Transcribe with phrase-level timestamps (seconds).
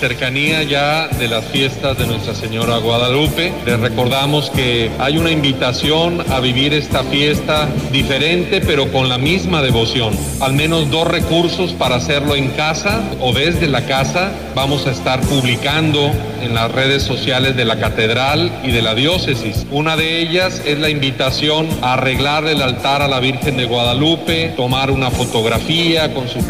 [0.00, 3.52] Cercanía ya de las fiestas de Nuestra Señora Guadalupe.
[3.66, 9.60] Les recordamos que hay una invitación a vivir esta fiesta diferente pero con la misma
[9.60, 10.14] devoción.
[10.40, 14.32] Al menos dos recursos para hacerlo en casa o desde la casa.
[14.54, 19.66] Vamos a estar publicando en las redes sociales de la catedral y de la diócesis.
[19.70, 24.54] Una de ellas es la invitación a arreglar el altar a la Virgen de Guadalupe,
[24.56, 26.40] tomar una fotografía con su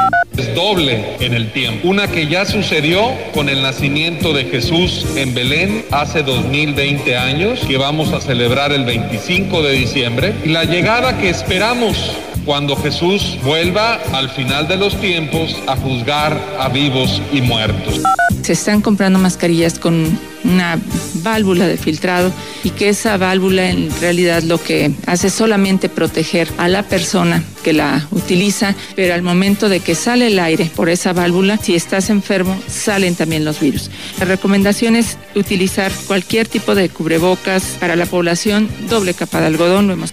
[0.55, 1.89] doble en el tiempo.
[1.89, 7.77] Una que ya sucedió con el nacimiento de Jesús en Belén hace 2020 años, que
[7.77, 12.13] vamos a celebrar el 25 de diciembre, y la llegada que esperamos
[12.45, 18.01] cuando Jesús vuelva al final de los tiempos a juzgar a vivos y muertos.
[18.43, 20.79] Se están comprando mascarillas con una
[21.23, 22.33] válvula de filtrado
[22.65, 27.45] y que esa válvula en realidad lo que hace es solamente proteger a la persona
[27.63, 31.75] que la utiliza, pero al momento de que sale el aire por esa válvula, si
[31.75, 33.91] estás enfermo, salen también los virus.
[34.19, 39.87] La recomendación es utilizar cualquier tipo de cubrebocas para la población, doble capa de algodón,
[39.87, 40.13] lo hemos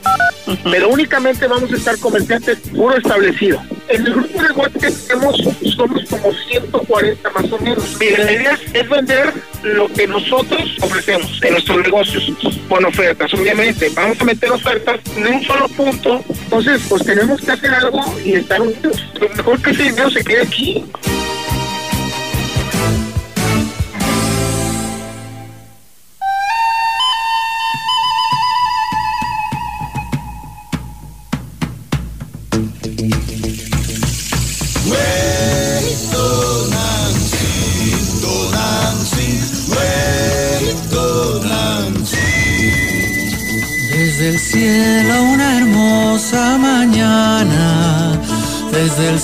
[0.63, 3.61] pero únicamente vamos a estar comerciantes puro establecido.
[3.89, 5.37] En el grupo de WhatsApp que tenemos
[5.75, 7.97] somos como 140 más o menos.
[7.99, 12.31] Miren, la idea es vender lo que nosotros ofrecemos en nuestros negocios
[12.67, 13.33] con ofertas.
[13.33, 16.23] Obviamente, vamos a meter ofertas en un solo punto.
[16.29, 19.05] Entonces, pues tenemos que hacer algo y estar unidos.
[19.19, 20.85] Lo mejor que ese dinero se quede aquí.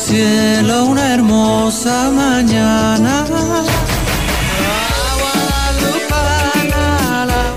[0.04, 3.26] Cielo una hermosa mañana.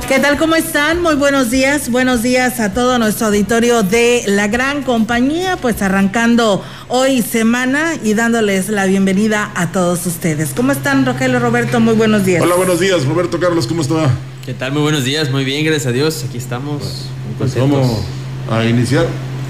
[0.07, 0.39] ¿Qué tal?
[0.39, 1.03] ¿Cómo están?
[1.03, 1.91] Muy buenos días.
[1.91, 8.15] Buenos días a todo nuestro auditorio de la gran compañía, pues arrancando hoy semana y
[8.15, 10.51] dándoles la bienvenida a todos ustedes.
[10.55, 11.81] ¿Cómo están, Rogelio Roberto?
[11.81, 12.41] Muy buenos días.
[12.43, 14.09] Hola, buenos días, Roberto Carlos, ¿cómo está?
[14.45, 14.73] ¿Qué tal?
[14.73, 16.25] Muy buenos días, muy bien, gracias a Dios.
[16.29, 17.09] Aquí estamos.
[17.39, 18.05] Pues vamos
[18.49, 19.07] a iniciar.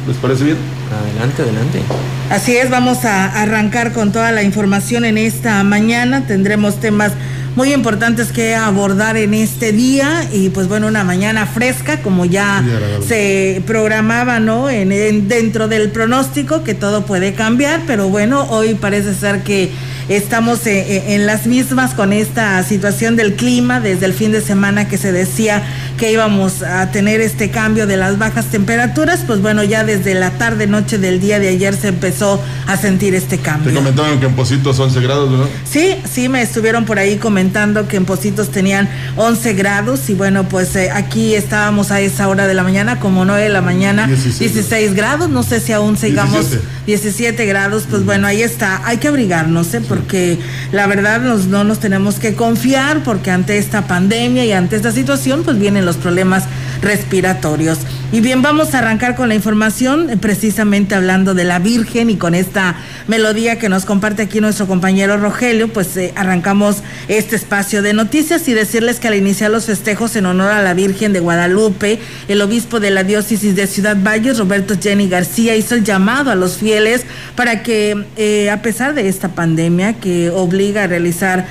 [0.07, 0.57] ¿Les parece bien?
[0.93, 1.83] Adelante, adelante.
[2.31, 6.27] Así es, vamos a arrancar con toda la información en esta mañana.
[6.27, 7.13] Tendremos temas
[7.57, 12.63] muy importantes que abordar en este día y pues bueno, una mañana fresca como ya
[13.07, 14.69] se programaba, ¿no?
[14.69, 19.71] En, dentro del pronóstico que todo puede cambiar, pero bueno, hoy parece ser que
[20.09, 24.41] estamos eh, eh, en las mismas con esta situación del clima desde el fin de
[24.41, 25.63] semana que se decía
[25.97, 30.33] que íbamos a tener este cambio de las bajas temperaturas, pues bueno, ya desde la
[30.33, 33.71] tarde noche del día de ayer se empezó a sentir este cambio.
[33.71, 35.47] Te comentaban que en Positos 11 grados, ¿verdad?
[35.65, 40.45] Sí, sí, me estuvieron por ahí comentando que en Positos tenían 11 grados y bueno,
[40.49, 44.07] pues eh, aquí estábamos a esa hora de la mañana, como 9 de la mañana,
[44.07, 46.47] 16, grados, no sé si aún sigamos
[46.87, 49.81] 17, grados, pues bueno, ahí está, hay que abrigarnos, ¿eh?
[49.89, 50.39] porque
[50.73, 54.93] la verdad nos, no nos tenemos que confiar porque ante esta pandemia y ante esta
[54.93, 56.45] situación pues vienen los problemas
[56.83, 57.79] respiratorios.
[58.13, 62.17] Y bien, vamos a arrancar con la información, eh, precisamente hablando de la Virgen y
[62.17, 62.77] con esta
[63.09, 68.47] melodía que nos comparte aquí nuestro compañero Rogelio, pues eh, arrancamos este espacio de noticias
[68.47, 71.99] y decirles que al iniciar los festejos en honor a la Virgen de Guadalupe,
[72.29, 76.37] el obispo de la diócesis de Ciudad Valles, Roberto Jenny García, hizo el llamado a
[76.37, 77.05] los fieles
[77.35, 81.47] para que, eh, a pesar de esta pandemia que obliga a realizar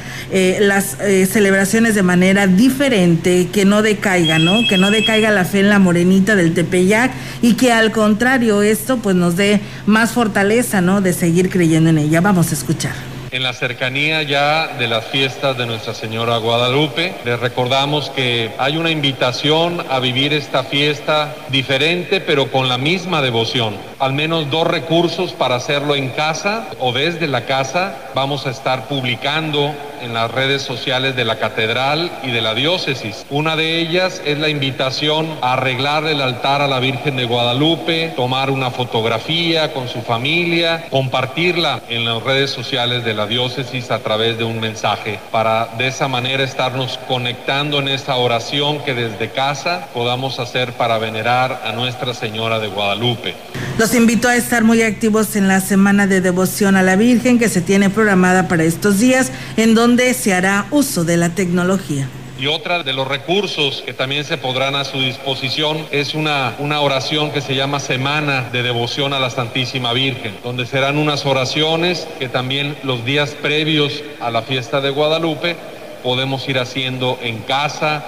[0.60, 0.98] las
[1.32, 4.56] celebraciones de manera diferente, que no decaiga, ¿no?
[4.68, 7.12] Que no decaiga la fe en la morenita de Tepeyac
[7.42, 11.02] y que al contrario esto pues nos dé más fortaleza, ¿no?
[11.02, 12.22] De seguir creyendo en ella.
[12.22, 12.94] Vamos a escuchar
[13.32, 18.78] En la cercanía ya de las fiestas de Nuestra Señora Guadalupe, les recordamos que hay
[18.78, 23.76] una invitación a vivir esta fiesta diferente pero con la misma devoción.
[24.00, 27.96] Al menos dos recursos para hacerlo en casa o desde la casa.
[28.14, 33.26] Vamos a estar publicando en las redes sociales de la catedral y de la diócesis.
[33.30, 38.14] Una de ellas es la invitación a arreglar el altar a la Virgen de Guadalupe,
[38.16, 44.00] tomar una fotografía con su familia, compartirla en las redes sociales de la diócesis a
[44.00, 49.32] través de un mensaje, para de esa manera estarnos conectando en esa oración que desde
[49.32, 53.36] casa podamos hacer para venerar a Nuestra Señora de Guadalupe.
[53.78, 57.50] Los invito a estar muy activos en la semana de devoción a la Virgen que
[57.50, 62.08] se tiene programada para estos días, en donde se hará uso de la tecnología.
[62.38, 66.82] Y otra de los recursos que también se podrán a su disposición es una, una
[66.82, 72.08] oración que se llama Semana de Devoción a la Santísima Virgen, donde serán unas oraciones
[72.20, 75.56] que también los días previos a la fiesta de Guadalupe
[76.04, 78.06] podemos ir haciendo en casa,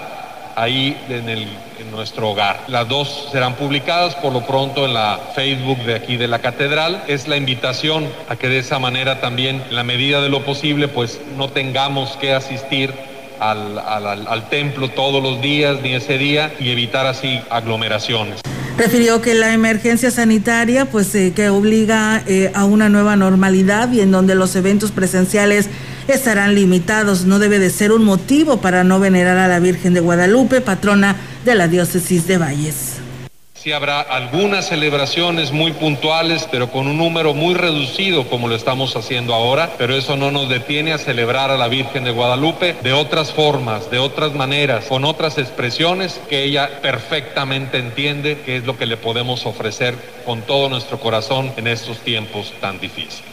[0.56, 1.48] ahí en, el,
[1.92, 2.64] nuestro hogar.
[2.68, 7.04] Las dos serán publicadas por lo pronto en la Facebook de aquí de la catedral.
[7.08, 10.88] Es la invitación a que de esa manera también, en la medida de lo posible,
[10.88, 12.94] pues no tengamos que asistir
[13.40, 18.42] al, al, al, templo todos los días ni ese día y evitar así aglomeraciones.
[18.78, 24.02] Refirió que la emergencia sanitaria, pues eh, que obliga eh, a una nueva normalidad y
[24.02, 25.68] en donde los eventos presenciales
[26.08, 27.26] estarán limitados.
[27.26, 31.16] No debe de ser un motivo para no venerar a la Virgen de Guadalupe, patrona
[31.48, 32.98] de la diócesis de Valles.
[33.54, 38.98] Sí habrá algunas celebraciones muy puntuales, pero con un número muy reducido como lo estamos
[38.98, 42.92] haciendo ahora, pero eso no nos detiene a celebrar a la Virgen de Guadalupe de
[42.92, 48.78] otras formas, de otras maneras, con otras expresiones que ella perfectamente entiende que es lo
[48.78, 49.96] que le podemos ofrecer
[50.26, 53.24] con todo nuestro corazón en estos tiempos tan difíciles.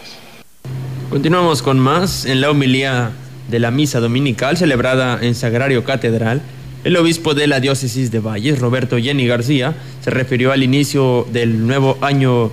[1.10, 3.10] Continuamos con más en la homilía
[3.49, 6.43] de la misa dominical celebrada en Sagrario Catedral.
[6.84, 11.66] El obispo de la diócesis de Valles, Roberto Jenny García, se refirió al inicio del
[11.66, 12.50] nuevo año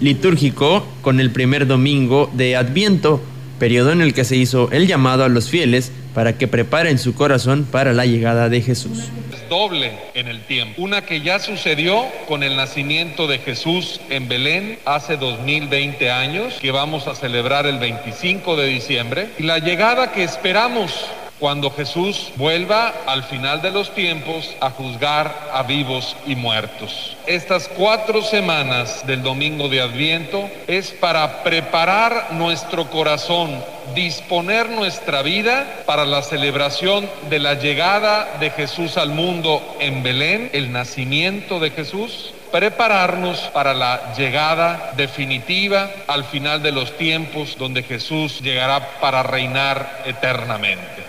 [0.00, 3.22] litúrgico con el primer domingo de Adviento,
[3.58, 7.14] periodo en el que se hizo el llamado a los fieles para que preparen su
[7.14, 9.08] corazón para la llegada de Jesús
[9.52, 10.80] doble en el tiempo.
[10.80, 16.70] Una que ya sucedió con el nacimiento de Jesús en Belén hace 2020 años, que
[16.70, 21.04] vamos a celebrar el 25 de diciembre, y la llegada que esperamos
[21.42, 27.16] cuando Jesús vuelva al final de los tiempos a juzgar a vivos y muertos.
[27.26, 33.60] Estas cuatro semanas del domingo de Adviento es para preparar nuestro corazón,
[33.92, 40.48] disponer nuestra vida para la celebración de la llegada de Jesús al mundo en Belén,
[40.52, 47.82] el nacimiento de Jesús, prepararnos para la llegada definitiva al final de los tiempos donde
[47.82, 51.01] Jesús llegará para reinar eternamente.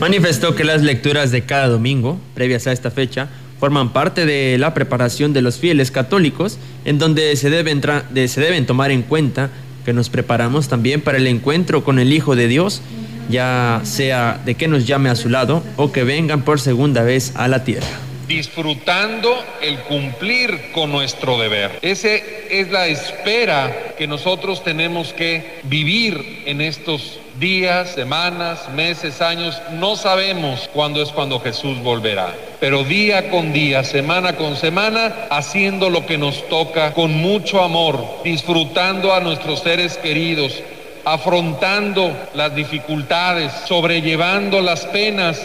[0.00, 4.72] Manifestó que las lecturas de cada domingo, previas a esta fecha, forman parte de la
[4.72, 9.50] preparación de los fieles católicos, en donde se deben, de, se deben tomar en cuenta
[9.84, 12.80] que nos preparamos también para el encuentro con el Hijo de Dios,
[13.28, 17.32] ya sea de que nos llame a su lado o que vengan por segunda vez
[17.36, 17.86] a la tierra
[18.26, 21.80] disfrutando el cumplir con nuestro deber.
[21.82, 29.60] Esa es la espera que nosotros tenemos que vivir en estos días, semanas, meses, años.
[29.72, 35.90] No sabemos cuándo es cuando Jesús volverá, pero día con día, semana con semana, haciendo
[35.90, 40.62] lo que nos toca con mucho amor, disfrutando a nuestros seres queridos,
[41.04, 45.40] afrontando las dificultades, sobrellevando las penas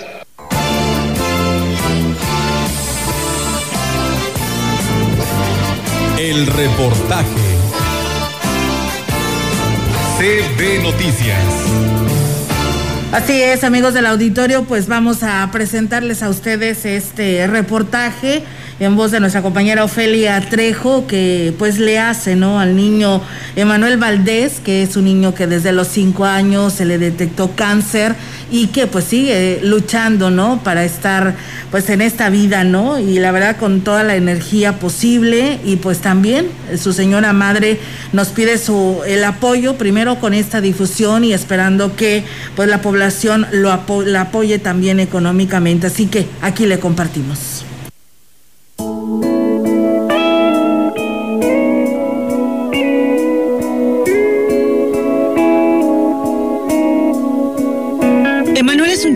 [6.17, 7.54] El reportaje.
[10.25, 11.37] CB Noticias.
[13.11, 18.43] Así es, amigos del auditorio, pues vamos a presentarles a ustedes este reportaje
[18.79, 22.59] en voz de nuestra compañera Ofelia Trejo, que pues le hace, ¿no?
[22.59, 23.21] Al niño
[23.55, 28.15] Emanuel Valdés, que es un niño que desde los cinco años se le detectó cáncer
[28.51, 30.61] y que pues sigue luchando, ¿no?
[30.63, 31.35] Para estar
[31.71, 32.99] pues en esta vida, ¿no?
[32.99, 36.47] Y la verdad con toda la energía posible y pues también
[36.77, 37.79] su señora madre
[38.13, 42.23] nos pide su el apoyo primero con esta difusión y esperando que
[42.55, 45.87] pues la población lo la apoye también económicamente.
[45.87, 47.65] Así que aquí le compartimos.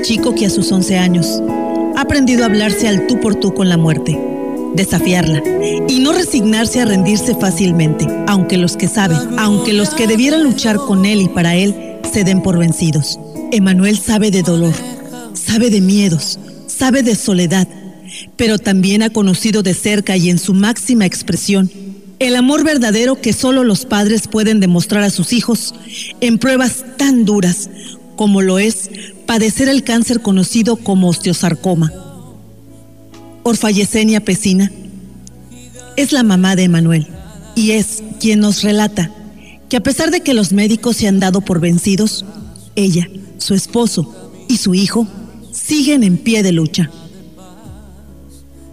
[0.10, 1.40] Chico que a sus 11 años
[1.96, 4.20] ha aprendido a hablarse al tú por tú con la muerte,
[4.74, 5.44] desafiarla
[5.88, 10.78] y no resignarse a rendirse fácilmente, aunque los que saben, aunque los que debieran luchar
[10.78, 11.76] con él y para él,
[12.12, 13.20] se den por vencidos.
[13.52, 14.74] Emanuel sabe de dolor,
[15.36, 17.68] sabe de miedos, sabe de soledad,
[18.36, 21.70] pero también ha conocido de cerca y en su máxima expresión
[22.18, 25.76] el amor verdadero que solo los padres pueden demostrar a sus hijos
[26.20, 27.70] en pruebas tan duras
[28.16, 28.90] como lo es
[29.30, 31.94] padecer el cáncer conocido como osteosarcoma.
[33.44, 34.72] Orfallecenia Pesina
[35.98, 37.06] es la mamá de Emanuel
[37.54, 39.12] y es quien nos relata
[39.70, 42.26] que a pesar de que los médicos se han dado por vencidos,
[42.76, 43.08] ella,
[43.38, 45.08] su esposo y su hijo
[45.52, 46.90] siguen en pie de lucha.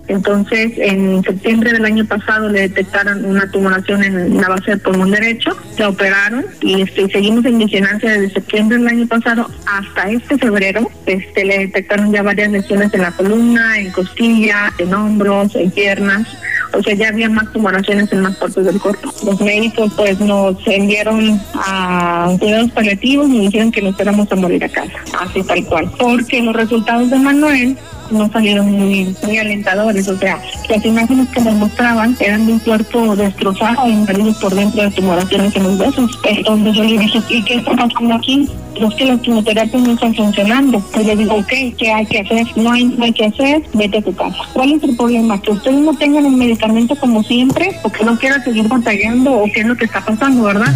[0.08, 5.10] Entonces, en septiembre del año pasado le detectaron una tumoración en la base del pulmón
[5.10, 10.38] derecho, la operaron y este, seguimos en vigilancia desde septiembre del año pasado hasta este
[10.38, 10.88] febrero.
[11.06, 16.26] Este, le detectaron ya varias lesiones en la columna, en costilla, en hombros, en piernas.
[16.72, 19.12] O sea, ya había más tumoraciones en más partes del cuerpo.
[19.24, 24.64] Los médicos pues nos enviaron a cuidados paliativos y dijeron que nos fuéramos a morir
[24.64, 25.90] a casa, así tal cual.
[25.98, 27.78] Porque los resultados de Manuel
[28.10, 30.08] no salieron muy, muy alentadores.
[30.08, 34.82] O sea, las imágenes que nos mostraban eran de un cuerpo destrozado, invadido por dentro
[34.82, 36.18] de tumoraciones en los huesos.
[36.24, 38.48] Entonces yo le dije, ¿y qué está pasando aquí?
[38.84, 40.82] es que las quimioterapias no están funcionando.
[41.00, 42.46] Y le digo, ok, ¿qué hay que hacer?
[42.56, 44.36] No hay, no hay que hacer, vete a tu casa.
[44.52, 45.40] ¿Cuál es el problema?
[45.40, 49.44] Que ustedes no tengan el medicamento como siempre, o que no quieran seguir batallando, o
[49.52, 50.74] qué es lo que está pasando, ¿verdad?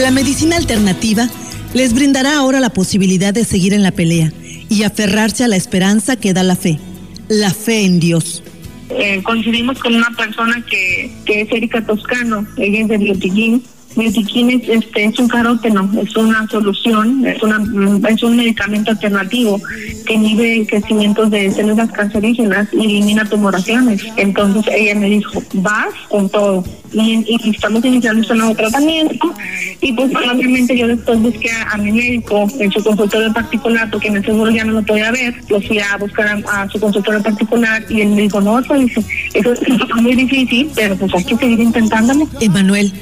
[0.00, 1.28] La medicina alternativa
[1.74, 4.32] les brindará ahora la posibilidad de seguir en la pelea
[4.70, 6.80] y aferrarse a la esperanza que da la fe,
[7.28, 8.42] la fe en Dios.
[8.88, 13.62] Eh, coincidimos con una persona que, es Erika Toscano, ella es de Biotiquín,
[13.96, 17.60] Biotiquín es, este, es un caróteno, es una solución, es, una,
[18.08, 19.60] es un medicamento alternativo
[20.06, 24.02] que inhibe crecimientos de células cancerígenas y elimina tumoraciones.
[24.16, 26.64] Entonces ella me dijo, vas con todo.
[26.92, 29.34] Y, y estamos iniciando este nuevo tratamiento.
[29.80, 34.16] Y pues obviamente yo después busqué a, mi médico en su consultorio particular, porque en
[34.16, 35.34] el seguro ya no lo podía ver.
[35.48, 39.02] Lo fui a buscar a, su consultorio particular y él me dijo, no, eso, dice,
[39.34, 42.28] eso es muy difícil, pero pues hay que seguir intentándolo.
[42.40, 42.92] Emanuel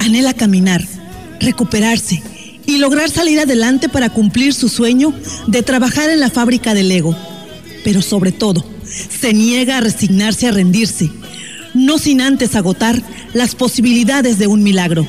[0.00, 0.82] anhela caminar,
[1.40, 2.22] recuperarse
[2.66, 5.12] y lograr salir adelante para cumplir su sueño
[5.46, 7.16] de trabajar en la fábrica de Lego.
[7.84, 11.10] Pero sobre todo, se niega a resignarse a rendirse,
[11.74, 13.00] no sin antes agotar
[13.32, 15.06] las posibilidades de un milagro.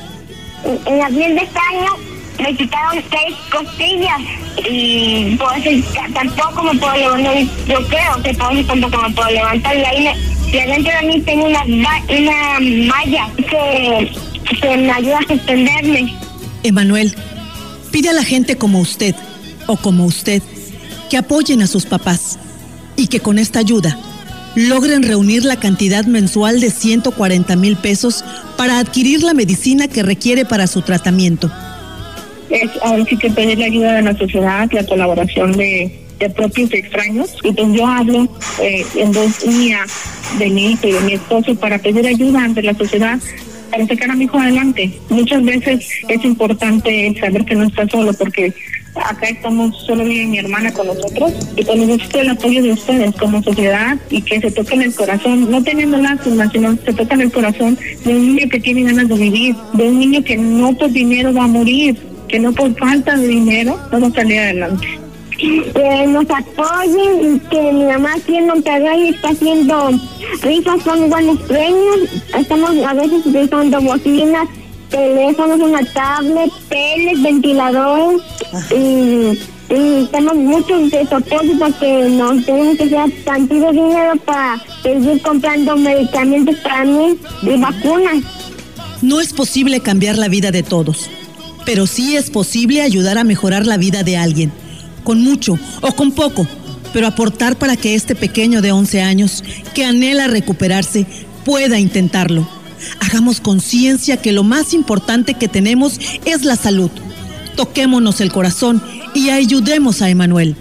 [0.86, 2.10] En abril de este año
[2.42, 4.20] me quitaron seis costillas
[4.68, 10.08] y pues tampoco me puedo levantar, yo creo que tampoco me puedo levantar y ahí
[10.52, 14.10] y adentro de mí tengo una, una malla que
[14.60, 16.14] que me ayuda a extenderme.
[16.62, 17.14] Emanuel,
[17.90, 19.14] pide a la gente como usted
[19.66, 20.42] o como usted
[21.08, 22.38] que apoyen a sus papás
[22.96, 23.98] y que con esta ayuda
[24.54, 28.24] logren reunir la cantidad mensual de 140 mil pesos
[28.56, 31.50] para adquirir la medicina que requiere para su tratamiento.
[32.50, 35.98] Es ahora sí que pedir la ayuda de la sociedad, la colaboración de,
[36.36, 37.30] propios extraños.
[37.42, 38.28] Y pues yo hablo
[38.60, 39.86] eh, en voz mía
[40.38, 43.18] de mi hijo y de mi esposo para pedir ayuda ante la sociedad
[43.70, 44.92] para sacar a mi hijo adelante.
[45.08, 48.52] Muchas veces es importante saber que no está solo porque
[48.94, 53.14] acá estamos solo vive mi hermana con nosotros y pues necesito el apoyo de ustedes
[53.16, 57.32] como sociedad y que se toquen el corazón, no teniendo lástima, sino se toquen el
[57.32, 60.90] corazón de un niño que tiene ganas de vivir, de un niño que no por
[60.90, 61.96] dinero va a morir,
[62.28, 65.09] que no por falta de dinero va a salir adelante
[65.40, 69.90] que nos apoyen, que mi mamá aquí en Monterrey está haciendo
[70.42, 71.98] rifas con buenos premios,
[72.38, 74.48] estamos a veces utilizando bocinas,
[74.90, 78.22] teléfonos, una tablet, teles, ventiladores
[78.70, 79.38] y,
[80.10, 85.76] tenemos muchos de apoyo para que nos tenemos que dar tanto dinero para seguir comprando
[85.76, 88.24] medicamentos para mí y vacunas.
[89.00, 91.08] No es posible cambiar la vida de todos,
[91.64, 94.52] pero sí es posible ayudar a mejorar la vida de alguien
[95.02, 96.46] con mucho o con poco,
[96.92, 101.06] pero aportar para que este pequeño de 11 años que anhela recuperarse
[101.44, 102.48] pueda intentarlo.
[103.00, 106.90] Hagamos conciencia que lo más importante que tenemos es la salud.
[107.56, 108.82] Toquémonos el corazón
[109.14, 110.56] y ayudemos a Emanuel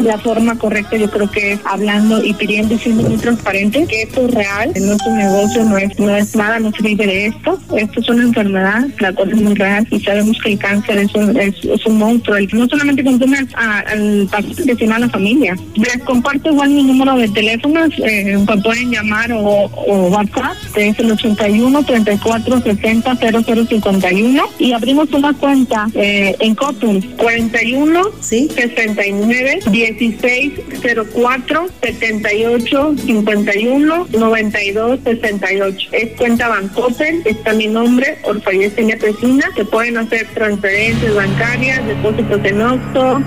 [0.00, 4.02] la forma correcta yo creo que es hablando y pidiendo y siendo muy transparente que
[4.02, 7.06] esto es real, no es un negocio, no es, no es nada, no se vive
[7.06, 10.58] de esto, esto es una enfermedad, la cosa es muy real y sabemos que el
[10.58, 15.56] cáncer es un, es, un monstruo, no solamente consume al paciente sino a la familia.
[15.74, 19.70] Les comparto igual mi número de teléfonos, eh, pueden llamar o,
[20.08, 28.00] WhatsApp, es el 81 34 60 0051 y abrimos una cuenta eh, en Cotum 41
[28.20, 28.48] ¿Sí?
[28.54, 35.88] 69 10 1604 78 51 92 68.
[35.92, 39.50] Es cuenta Bancoppel, está mi nombre, Orfayez Pesina.
[39.54, 43.22] Se pueden hacer transferencias bancarias, depósitos en Oxxo,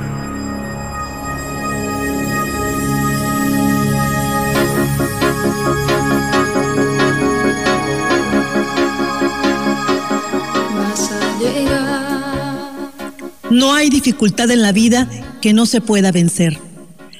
[13.67, 15.09] No hay dificultad en la vida
[15.41, 16.57] que no se pueda vencer.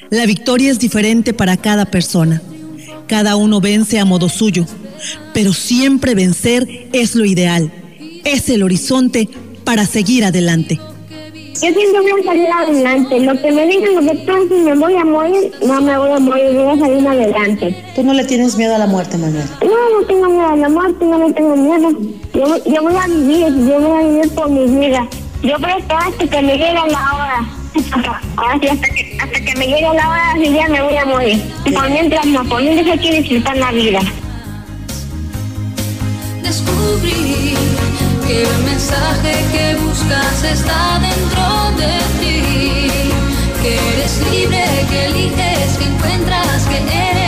[0.08, 2.40] La victoria es diferente para cada persona.
[3.06, 4.64] Cada uno vence a modo suyo,
[5.34, 7.70] pero siempre vencer es lo ideal.
[8.24, 9.28] Es el horizonte
[9.62, 10.80] para seguir adelante.
[11.52, 13.20] Yo siempre voy a salir adelante.
[13.20, 16.18] Lo que me digan los doctores, si me voy a morir, no me voy a
[16.18, 17.76] morir, voy a salir adelante.
[17.94, 19.44] ¿Tú no le tienes miedo a la muerte, Manuel?
[19.60, 21.90] No, no tengo miedo a la muerte, no me tengo miedo.
[22.32, 25.06] Yo, yo voy a vivir, yo voy a vivir por mi vida.
[25.42, 27.44] Yo presto hasta que me llegue la hora.
[27.72, 31.54] Sí, hasta que, hasta que me llegue la hora, si ya me voy a morir.
[31.72, 34.00] Por mientras no, por mientras disfrutar la vida.
[36.42, 37.54] Descubrí
[38.26, 42.90] que el mensaje que buscas está dentro de ti.
[43.62, 47.27] Que eres libre, que eliges, que encuentras, que eres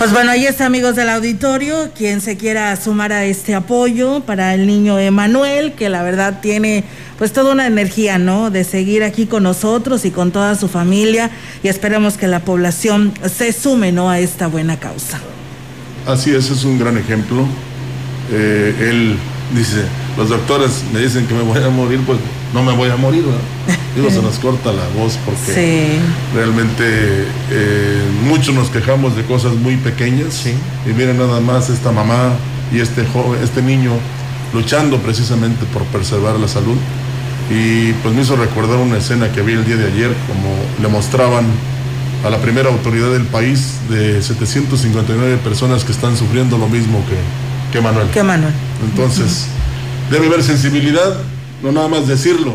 [0.00, 4.54] Pues bueno, ahí está, amigos del auditorio, quien se quiera sumar a este apoyo para
[4.54, 6.84] el niño Emanuel, que la verdad tiene
[7.18, 8.50] pues toda una energía, ¿no?
[8.50, 11.30] De seguir aquí con nosotros y con toda su familia
[11.62, 14.08] y esperemos que la población se sume, ¿no?
[14.08, 15.20] A esta buena causa.
[16.06, 17.46] Así es, es un gran ejemplo.
[18.32, 19.18] Eh, él
[19.54, 19.82] dice,
[20.16, 22.18] los doctores me dicen que me voy a morir, pues
[22.52, 23.78] no me voy a morir, ¿verdad?
[23.96, 25.98] Digo, se nos corta la voz porque Sí.
[26.34, 26.84] realmente
[27.50, 30.44] eh, muchos nos quejamos de cosas muy pequeñas.
[30.46, 32.32] Y miren nada más esta mamá
[32.72, 33.92] y este joven, este niño
[34.52, 36.76] luchando precisamente por preservar la salud.
[37.50, 40.88] Y pues me hizo recordar una escena que vi el día de ayer, como le
[40.88, 41.44] mostraban
[42.24, 47.72] a la primera autoridad del país de 759 personas que están sufriendo lo mismo que,
[47.76, 48.08] que Manuel.
[48.10, 48.52] Que Manuel.
[48.84, 49.46] Entonces,
[50.10, 51.16] debe haber sensibilidad,
[51.62, 52.54] no nada más decirlo,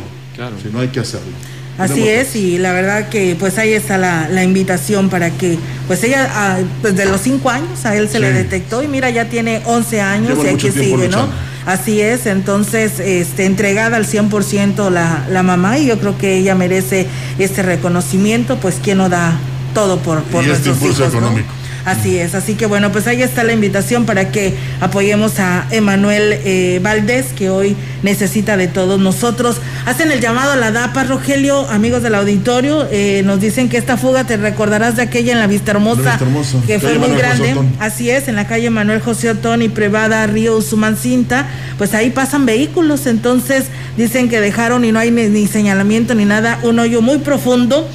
[0.61, 1.31] sino hay que hacerlo.
[1.77, 6.03] Así es, y la verdad que pues ahí está la, la invitación para que, pues
[6.03, 9.25] ella, ah, pues de los cinco años a él se le detectó y mira, ya
[9.25, 11.03] tiene 11 años y aquí sigue, ¿no?
[11.03, 11.33] luchando.
[11.65, 16.55] Así es, entonces, este, entregada al 100% la, la mamá y yo creo que ella
[16.55, 17.07] merece
[17.39, 19.37] este reconocimiento, pues quien no da
[19.73, 21.64] todo por, por Y este nuestros impulso hijos, ¿no?
[21.85, 26.33] Así es, así que bueno, pues ahí está la invitación para que apoyemos a Emanuel
[26.43, 29.57] eh, Valdés, que hoy necesita de todos nosotros.
[29.85, 33.97] Hacen el llamado a la DAPA, Rogelio, amigos del auditorio, eh, nos dicen que esta
[33.97, 36.17] fuga te recordarás de aquella en la Vista Hermosa,
[36.65, 37.55] que fue muy Manuel grande.
[37.79, 41.45] Así es, en la calle Manuel José Otón y Privada Río Usumancinta,
[41.77, 46.25] pues ahí pasan vehículos, entonces dicen que dejaron y no hay ni, ni señalamiento ni
[46.25, 47.87] nada, un hoyo muy profundo.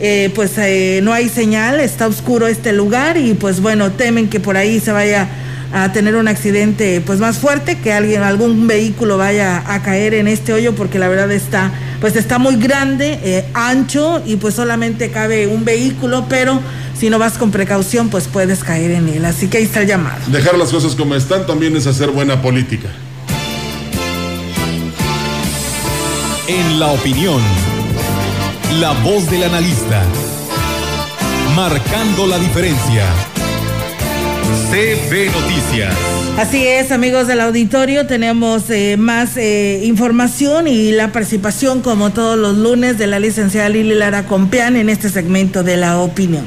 [0.00, 4.40] Eh, pues eh, no hay señal, está oscuro este lugar y pues bueno, temen que
[4.40, 5.28] por ahí se vaya
[5.72, 10.28] a tener un accidente pues más fuerte, que alguien, algún vehículo vaya a caer en
[10.28, 15.10] este hoyo porque la verdad está pues está muy grande, eh, ancho y pues solamente
[15.10, 16.60] cabe un vehículo, pero
[16.98, 19.88] si no vas con precaución pues puedes caer en él, así que ahí está el
[19.88, 20.20] llamado.
[20.28, 22.88] Dejar las cosas como están también es hacer buena política.
[26.46, 27.42] En la opinión,
[28.80, 30.04] la voz del analista,
[31.56, 33.06] marcando la diferencia.
[34.70, 35.94] CB Noticias.
[36.36, 42.38] Así es, amigos del auditorio, tenemos eh, más eh, información y la participación, como todos
[42.38, 46.46] los lunes, de la licenciada Lili Lara Compeán en este segmento de la opinión.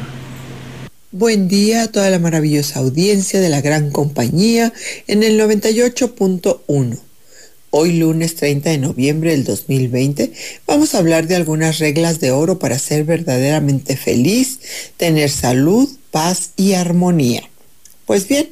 [1.12, 4.72] Buen día a toda la maravillosa audiencia de la gran compañía
[5.08, 7.11] en el 98.1.
[7.74, 10.34] Hoy lunes 30 de noviembre del 2020
[10.68, 14.60] vamos a hablar de algunas reglas de oro para ser verdaderamente feliz,
[14.98, 17.50] tener salud, paz y armonía.
[18.06, 18.50] Pues bien,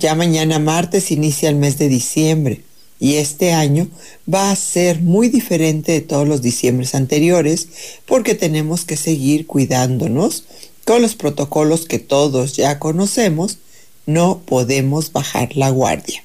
[0.00, 2.62] ya mañana martes inicia el mes de diciembre
[2.98, 3.88] y este año
[4.28, 7.68] va a ser muy diferente de todos los diciembres anteriores
[8.04, 10.42] porque tenemos que seguir cuidándonos
[10.84, 13.58] con los protocolos que todos ya conocemos,
[14.06, 16.24] no podemos bajar la guardia.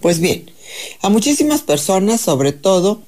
[0.00, 0.50] Pues bien,
[1.02, 3.00] a muchísimas personas, sobre todo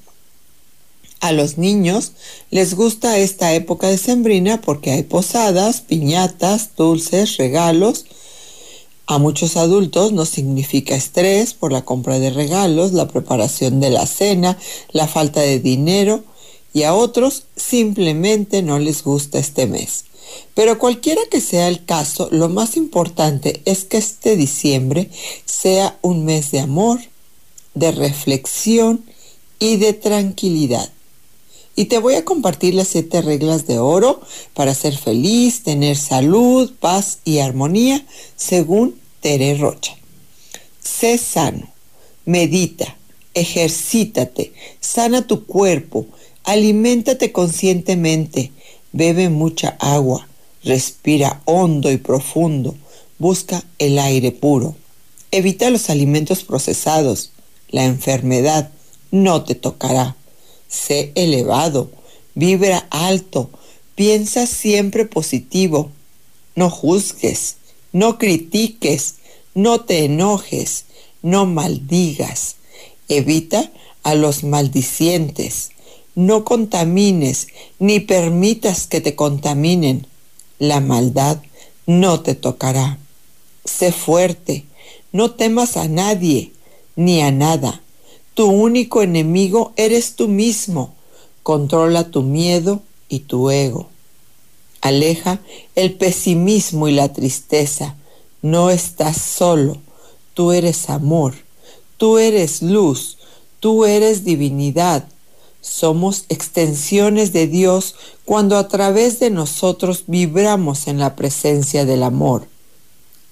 [1.19, 2.11] a los niños,
[2.51, 8.05] les gusta esta época decembrina porque hay posadas, piñatas, dulces, regalos.
[9.07, 14.05] A muchos adultos nos significa estrés por la compra de regalos, la preparación de la
[14.05, 14.57] cena,
[14.91, 16.23] la falta de dinero
[16.73, 20.05] y a otros simplemente no les gusta este mes.
[20.55, 25.09] Pero cualquiera que sea el caso, lo más importante es que este diciembre
[25.45, 26.99] sea un mes de amor,
[27.73, 29.03] de reflexión
[29.59, 30.91] y de tranquilidad.
[31.75, 34.21] Y te voy a compartir las siete reglas de oro
[34.53, 38.05] para ser feliz, tener salud, paz y armonía,
[38.35, 39.95] según Tere Rocha.
[40.83, 41.67] Sé sano,
[42.25, 42.95] medita,
[43.33, 46.05] ejercítate, sana tu cuerpo,
[46.43, 48.51] aliméntate conscientemente,
[48.91, 50.27] bebe mucha agua,
[50.63, 52.75] respira hondo y profundo,
[53.17, 54.75] busca el aire puro,
[55.31, 57.31] evita los alimentos procesados,
[57.73, 58.71] la enfermedad
[59.11, 60.15] no te tocará.
[60.69, 61.91] Sé elevado,
[62.35, 63.49] vibra alto,
[63.95, 65.91] piensa siempre positivo,
[66.55, 67.57] no juzgues,
[67.91, 69.15] no critiques,
[69.55, 70.85] no te enojes,
[71.23, 72.57] no maldigas,
[73.09, 73.71] evita
[74.03, 75.71] a los maldicientes,
[76.15, 77.47] no contamines
[77.79, 80.05] ni permitas que te contaminen.
[80.59, 81.41] La maldad
[81.87, 82.99] no te tocará.
[83.65, 84.65] Sé fuerte,
[85.11, 86.52] no temas a nadie
[86.95, 87.81] ni a nada.
[88.33, 90.93] Tu único enemigo eres tú mismo.
[91.43, 93.89] Controla tu miedo y tu ego.
[94.81, 95.39] Aleja
[95.75, 97.95] el pesimismo y la tristeza.
[98.41, 99.77] No estás solo.
[100.33, 101.35] Tú eres amor.
[101.97, 103.17] Tú eres luz.
[103.59, 105.07] Tú eres divinidad.
[105.61, 112.47] Somos extensiones de Dios cuando a través de nosotros vibramos en la presencia del amor.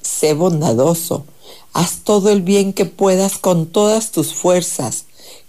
[0.02, 1.26] Sé bondadoso,
[1.74, 5.06] haz todo el bien que puedas con todas tus fuerzas,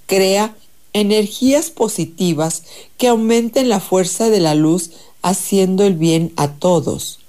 [0.07, 0.57] crea
[0.93, 2.63] energías positivas
[2.99, 4.91] que aumenten la fuerza de la luz
[5.23, 7.21] haciendo el bien a todos.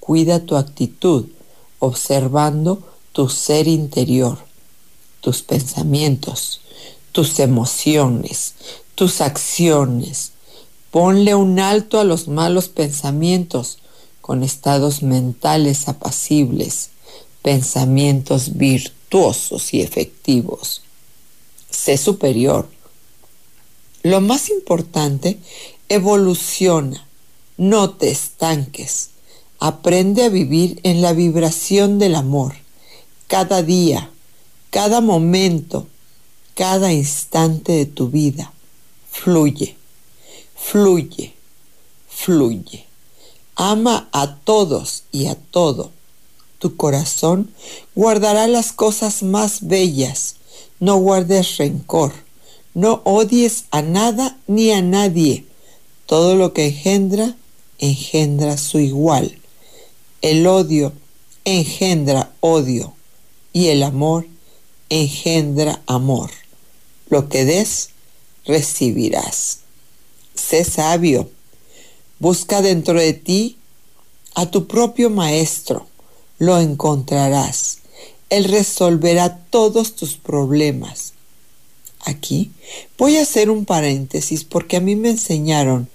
[0.00, 1.26] Cuida tu actitud,
[1.78, 4.38] observando tu ser interior,
[5.20, 6.60] tus pensamientos,
[7.12, 8.54] tus emociones,
[8.94, 10.32] tus acciones.
[10.90, 13.78] Ponle un alto a los malos pensamientos
[14.20, 16.90] con estados mentales apacibles,
[17.44, 20.80] pensamientos virtuosos y efectivos.
[21.68, 22.66] Sé superior.
[24.02, 25.38] Lo más importante,
[25.90, 27.06] evoluciona,
[27.58, 29.10] no te estanques.
[29.58, 32.54] Aprende a vivir en la vibración del amor,
[33.26, 34.10] cada día,
[34.70, 35.86] cada momento,
[36.54, 38.54] cada instante de tu vida
[39.10, 39.76] fluye,
[40.56, 41.34] fluye,
[42.08, 42.86] fluye.
[43.54, 45.92] Ama a todos y a todo.
[46.64, 47.52] Tu corazón
[47.94, 50.36] guardará las cosas más bellas.
[50.80, 52.14] No guardes rencor.
[52.72, 55.44] No odies a nada ni a nadie.
[56.06, 57.36] Todo lo que engendra,
[57.78, 59.36] engendra su igual.
[60.22, 60.94] El odio
[61.44, 62.94] engendra odio
[63.52, 64.26] y el amor
[64.88, 66.30] engendra amor.
[67.10, 67.90] Lo que des,
[68.46, 69.58] recibirás.
[70.34, 71.28] Sé sabio,
[72.20, 73.58] busca dentro de ti
[74.34, 75.88] a tu propio maestro,
[76.38, 77.78] lo encontrarás.
[78.30, 81.12] Él resolverá todos tus problemas.
[82.04, 82.50] Aquí
[82.98, 85.88] voy a hacer un paréntesis porque a mí me enseñaron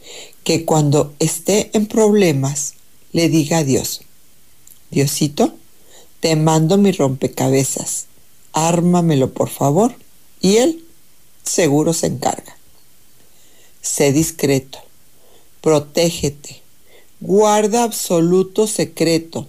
[0.44, 2.74] que cuando esté en problemas
[3.12, 4.02] le diga a Dios,
[4.90, 5.54] Diosito,
[6.20, 8.08] te mando mi rompecabezas,
[8.54, 9.96] ármamelo por favor.
[10.42, 10.84] Y Él
[11.44, 12.58] seguro se encarga.
[13.82, 14.80] Sé discreto,
[15.62, 16.62] protégete,
[17.20, 19.48] guarda absoluto secreto.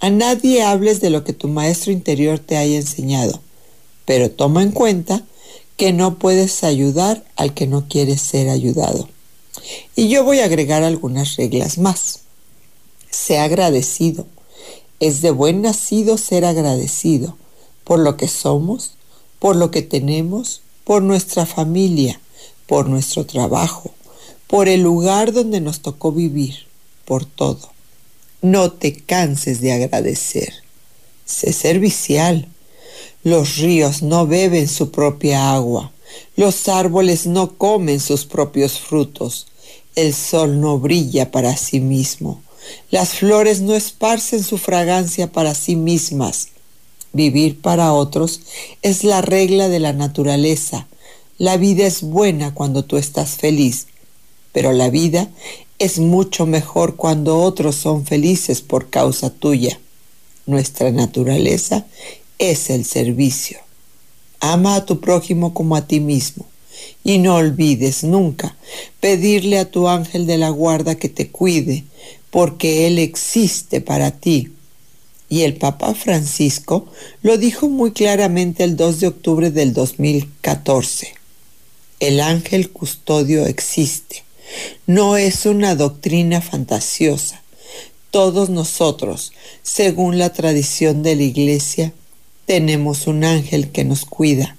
[0.00, 3.40] A nadie hables de lo que tu maestro interior te haya enseñado,
[4.04, 5.24] pero toma en cuenta
[5.76, 9.08] que no puedes ayudar al que no quiere ser ayudado.
[9.96, 12.20] Y yo voy a agregar algunas reglas más.
[13.10, 14.26] Sé agradecido.
[15.00, 17.36] Es de buen nacido ser agradecido
[17.84, 18.92] por lo que somos,
[19.38, 22.20] por lo que tenemos, por nuestra familia,
[22.66, 23.90] por nuestro trabajo,
[24.46, 26.66] por el lugar donde nos tocó vivir,
[27.04, 27.70] por todo.
[28.40, 30.52] No te canses de agradecer.
[31.24, 32.46] Sé servicial.
[33.24, 35.90] Los ríos no beben su propia agua.
[36.36, 39.48] Los árboles no comen sus propios frutos.
[39.96, 42.40] El sol no brilla para sí mismo.
[42.90, 46.48] Las flores no esparcen su fragancia para sí mismas.
[47.12, 48.42] Vivir para otros
[48.82, 50.86] es la regla de la naturaleza.
[51.38, 53.88] La vida es buena cuando tú estás feliz,
[54.52, 55.28] pero la vida
[55.78, 59.78] es mucho mejor cuando otros son felices por causa tuya.
[60.46, 61.86] Nuestra naturaleza
[62.38, 63.58] es el servicio.
[64.40, 66.46] Ama a tu prójimo como a ti mismo
[67.04, 68.56] y no olvides nunca
[69.00, 71.84] pedirle a tu ángel de la guarda que te cuide,
[72.30, 74.52] porque Él existe para ti
[75.28, 76.86] y el Papa Francisco
[77.22, 81.14] lo dijo muy claramente el 2 de octubre del 2014.
[82.00, 84.27] El ángel custodio existe.
[84.86, 87.42] No es una doctrina fantasiosa,
[88.10, 89.32] Todos nosotros,
[89.62, 91.92] según la tradición de la iglesia,
[92.46, 94.56] tenemos un ángel que nos cuida.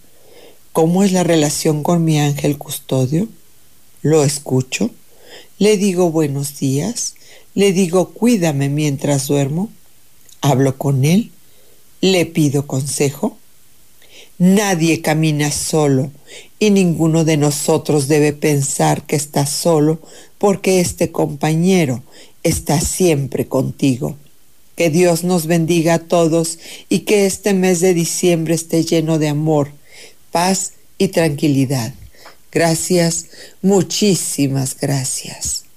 [0.71, 3.27] ¿Cómo es la relación con mi ángel custodio?
[4.03, 4.91] Lo escucho,
[5.57, 7.15] le digo buenos días,
[7.55, 9.69] le digo cuídame mientras duermo,
[10.41, 11.31] hablo con él,
[12.01, 13.37] le pido consejo.
[14.39, 16.11] Nadie camina solo
[16.59, 19.99] y ninguno de nosotros debe pensar que está solo
[20.37, 22.03] porque este compañero
[22.43, 24.15] está siempre contigo.
[24.77, 29.27] Que Dios nos bendiga a todos y que este mes de diciembre esté lleno de
[29.27, 29.73] amor,
[30.31, 31.93] paz y tranquilidad.
[32.49, 33.25] Gracias,
[33.61, 35.68] muchísimas gracias.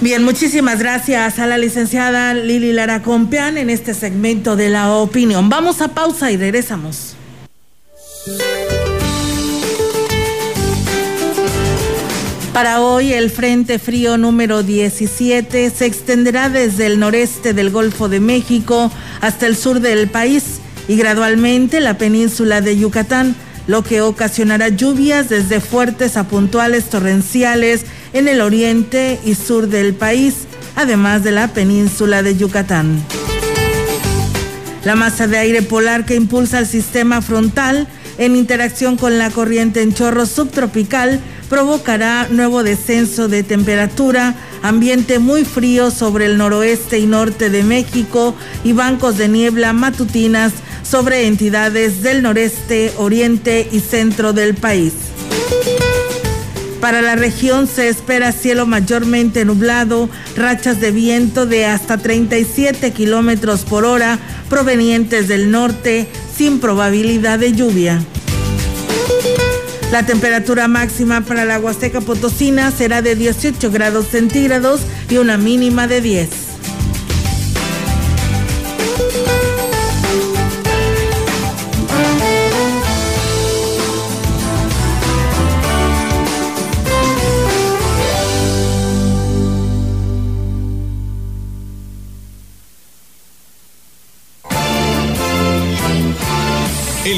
[0.00, 5.50] Bien, muchísimas gracias a la licenciada Lili Lara Compeán en este segmento de la opinión.
[5.50, 7.16] Vamos a pausa y regresamos.
[12.54, 18.20] Para hoy el Frente Frío número 17 se extenderá desde el noreste del Golfo de
[18.20, 24.68] México hasta el sur del país y gradualmente la península de Yucatán, lo que ocasionará
[24.68, 30.46] lluvias desde fuertes a puntuales torrenciales en el oriente y sur del país,
[30.76, 33.02] además de la península de Yucatán.
[34.84, 37.86] La masa de aire polar que impulsa el sistema frontal
[38.18, 45.44] en interacción con la corriente en chorro subtropical provocará nuevo descenso de temperatura, ambiente muy
[45.44, 52.02] frío sobre el noroeste y norte de México y bancos de niebla matutinas sobre entidades
[52.02, 54.92] del noreste, oriente y centro del país.
[56.80, 63.62] Para la región se espera cielo mayormente nublado, rachas de viento de hasta 37 kilómetros
[63.62, 68.00] por hora provenientes del norte, sin probabilidad de lluvia.
[69.92, 75.86] La temperatura máxima para la Huasteca Potosina será de 18 grados centígrados y una mínima
[75.86, 76.30] de 10.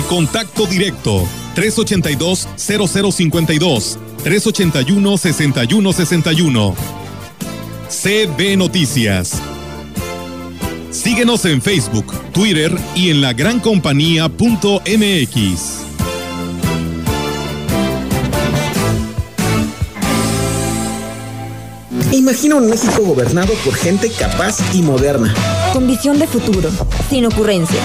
[0.02, 1.22] El contacto directo
[1.54, 6.74] 382-0052, 381-6161.
[7.88, 9.40] CB Noticias.
[10.90, 15.82] Síguenos en Facebook, Twitter y en la gran compañía.mx.
[22.12, 25.32] Imagina un México gobernado por gente capaz y moderna.
[25.72, 26.68] Con visión de futuro,
[27.08, 27.84] sin ocurrencias.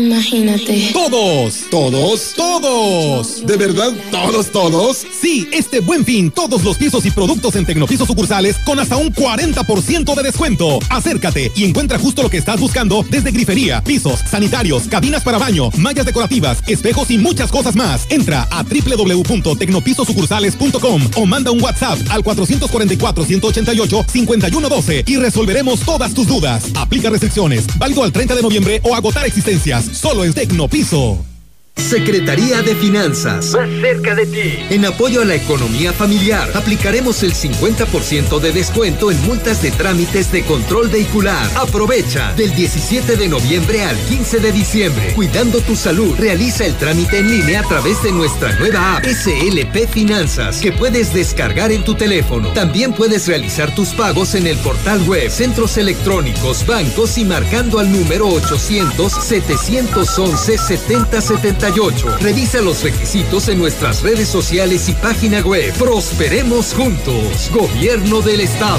[0.00, 0.90] Imagínate.
[0.94, 3.46] Todos, todos, todos.
[3.46, 5.04] ¿De verdad todos, todos?
[5.20, 9.12] Sí, este buen fin, todos los pisos y productos en Tecnopisos sucursales con hasta un
[9.12, 10.78] 40% de descuento.
[10.88, 15.68] Acércate y encuentra justo lo que estás buscando desde grifería, pisos, sanitarios, cabinas para baño,
[15.76, 18.06] mallas decorativas, espejos y muchas cosas más.
[18.08, 26.64] Entra a www.tecnopisosucursales.com o manda un WhatsApp al 444-188-5112 y resolveremos todas tus dudas.
[26.74, 29.89] Aplica restricciones, válido al 30 de noviembre o agotar existencias.
[29.92, 31.29] Solo en Tecnopiso.
[31.80, 33.52] Secretaría de Finanzas.
[33.54, 34.58] Más cerca de ti.
[34.70, 40.30] En apoyo a la economía familiar, aplicaremos el 50% de descuento en multas de trámites
[40.30, 41.50] de control vehicular.
[41.56, 45.12] Aprovecha del 17 de noviembre al 15 de diciembre.
[45.14, 49.88] Cuidando tu salud, realiza el trámite en línea a través de nuestra nueva app SLP
[49.88, 52.52] Finanzas, que puedes descargar en tu teléfono.
[52.52, 57.90] También puedes realizar tus pagos en el portal web, centros electrónicos, bancos y marcando al
[57.90, 60.58] número 800 711
[61.70, 62.18] 7078.
[62.18, 65.72] Revisa los requisitos en nuestras redes sociales y página web.
[65.74, 67.50] Prosperemos juntos.
[67.52, 68.78] Gobierno del Estado.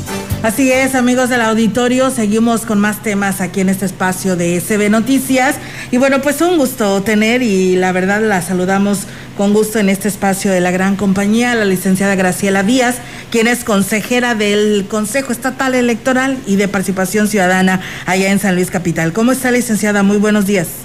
[0.43, 4.89] Así es, amigos del auditorio, seguimos con más temas aquí en este espacio de SB
[4.89, 5.57] Noticias.
[5.91, 9.01] Y bueno, pues un gusto tener y la verdad la saludamos
[9.37, 12.95] con gusto en este espacio de la gran compañía, la licenciada Graciela Díaz,
[13.29, 18.71] quien es consejera del Consejo Estatal Electoral y de Participación Ciudadana allá en San Luis
[18.71, 19.13] Capital.
[19.13, 20.01] ¿Cómo está, licenciada?
[20.01, 20.80] Muy buenos días.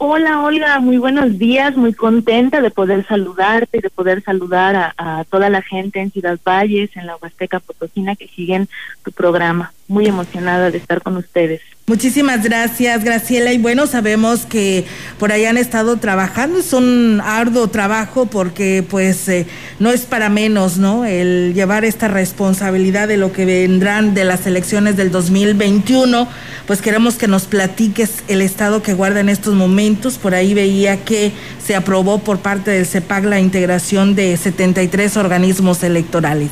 [0.00, 5.24] Hola Olga, muy buenos días, muy contenta de poder saludarte, de poder saludar a, a
[5.24, 8.68] toda la gente en Ciudad Valles, en la Huasteca Potosina que siguen
[9.02, 9.72] tu programa.
[9.88, 11.62] Muy emocionada de estar con ustedes.
[11.88, 13.50] Muchísimas gracias, Graciela.
[13.54, 14.84] Y bueno, sabemos que
[15.18, 16.58] por ahí han estado trabajando.
[16.58, 19.46] Es un arduo trabajo porque pues eh,
[19.78, 21.06] no es para menos, ¿no?
[21.06, 26.28] El llevar esta responsabilidad de lo que vendrán de las elecciones del 2021.
[26.66, 30.18] Pues queremos que nos platiques el estado que guarda en estos momentos.
[30.18, 31.32] Por ahí veía que
[31.64, 36.50] se aprobó por parte del CEPAC la integración de 73 organismos electorales.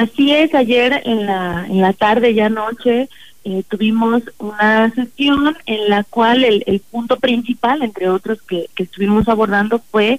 [0.00, 3.10] Así es, ayer en la, en la tarde, ya noche,
[3.44, 8.84] eh, tuvimos una sesión en la cual el, el punto principal, entre otros que, que
[8.84, 10.18] estuvimos abordando, fue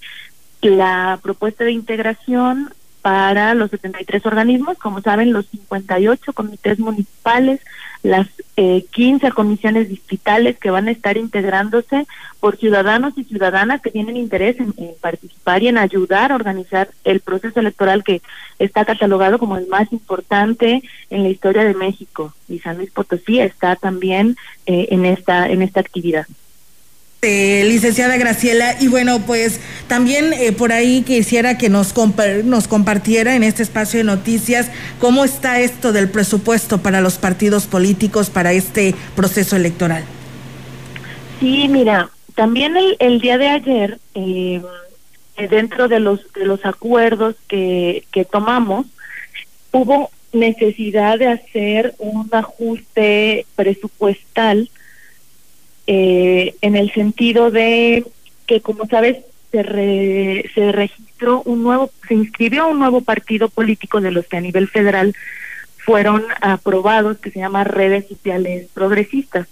[0.62, 7.60] la propuesta de integración para los 73 organismos, como saben, los 58 comités municipales,
[8.04, 12.06] las eh, 15 comisiones distritales que van a estar integrándose
[12.40, 17.22] por ciudadanos y ciudadanas que tienen interés en, participar y en ayudar a organizar el
[17.22, 18.22] proceso electoral que
[18.60, 22.34] está catalogado como el más importante en la historia de México.
[22.48, 24.36] Y San Luis Potosí está también
[24.66, 26.26] eh, en esta en esta actividad.
[27.24, 32.68] Eh, licenciada Graciela, y bueno, pues también eh, por ahí quisiera que nos, compa- nos
[32.68, 38.32] compartiera en este espacio de noticias cómo está esto del presupuesto para los partidos políticos
[38.32, 40.04] para este proceso electoral.
[41.40, 44.60] Sí, mira, también el, el día de ayer, eh,
[45.38, 48.88] eh, dentro de los de los acuerdos que, que tomamos,
[49.72, 54.72] hubo necesidad de hacer un ajuste presupuestal
[55.94, 58.06] eh, en el sentido de
[58.48, 59.18] que, como sabes,
[59.52, 64.38] se, re- se registró un nuevo, se inscribió un nuevo partido político de los que
[64.38, 65.14] a nivel federal
[65.86, 69.48] fueron aprobados, que se llama Redes Sociales Progresistas.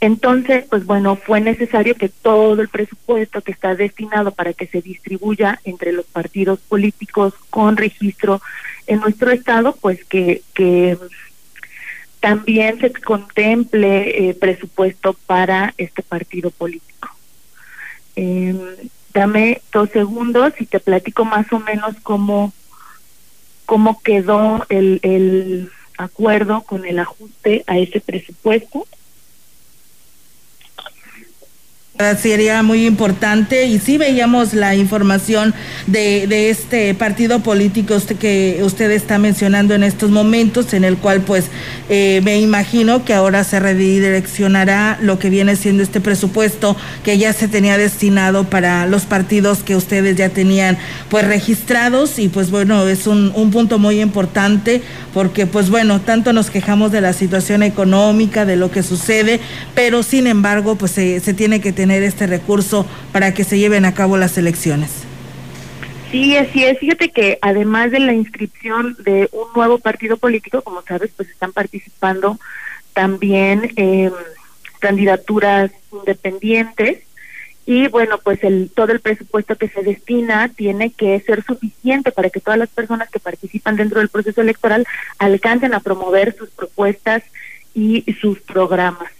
[0.00, 4.82] Entonces, pues bueno, fue necesario que todo el presupuesto que está destinado para que se
[4.82, 8.40] distribuya entre los partidos políticos con registro
[8.88, 10.98] en nuestro estado, pues que, que
[12.20, 17.08] también se contemple eh, presupuesto para este partido político.
[18.16, 18.58] Em,
[19.12, 22.52] dame dos segundos y te platico más o menos cómo,
[23.66, 28.86] cómo quedó el, el acuerdo con el ajuste a ese presupuesto.
[31.98, 33.64] Sería muy importante.
[33.64, 35.54] Y sí veíamos la información
[35.86, 41.22] de, de este partido político que usted está mencionando en estos momentos, en el cual
[41.22, 41.46] pues
[41.88, 47.32] eh, me imagino que ahora se redireccionará lo que viene siendo este presupuesto que ya
[47.32, 50.76] se tenía destinado para los partidos que ustedes ya tenían
[51.08, 52.18] pues registrados.
[52.18, 54.82] Y pues bueno, es un, un punto muy importante
[55.14, 59.40] porque pues bueno, tanto nos quejamos de la situación económica, de lo que sucede,
[59.74, 63.60] pero sin embargo pues se, se tiene que tener tener este recurso para que se
[63.60, 64.90] lleven a cabo las elecciones.
[66.10, 66.80] Sí, así es.
[66.80, 71.52] Fíjate que además de la inscripción de un nuevo partido político, como sabes, pues están
[71.52, 72.40] participando
[72.92, 74.10] también eh,
[74.80, 76.98] candidaturas independientes
[77.66, 82.30] y bueno, pues el todo el presupuesto que se destina tiene que ser suficiente para
[82.30, 84.86] que todas las personas que participan dentro del proceso electoral
[85.18, 87.22] alcancen a promover sus propuestas
[87.74, 89.15] y sus programas.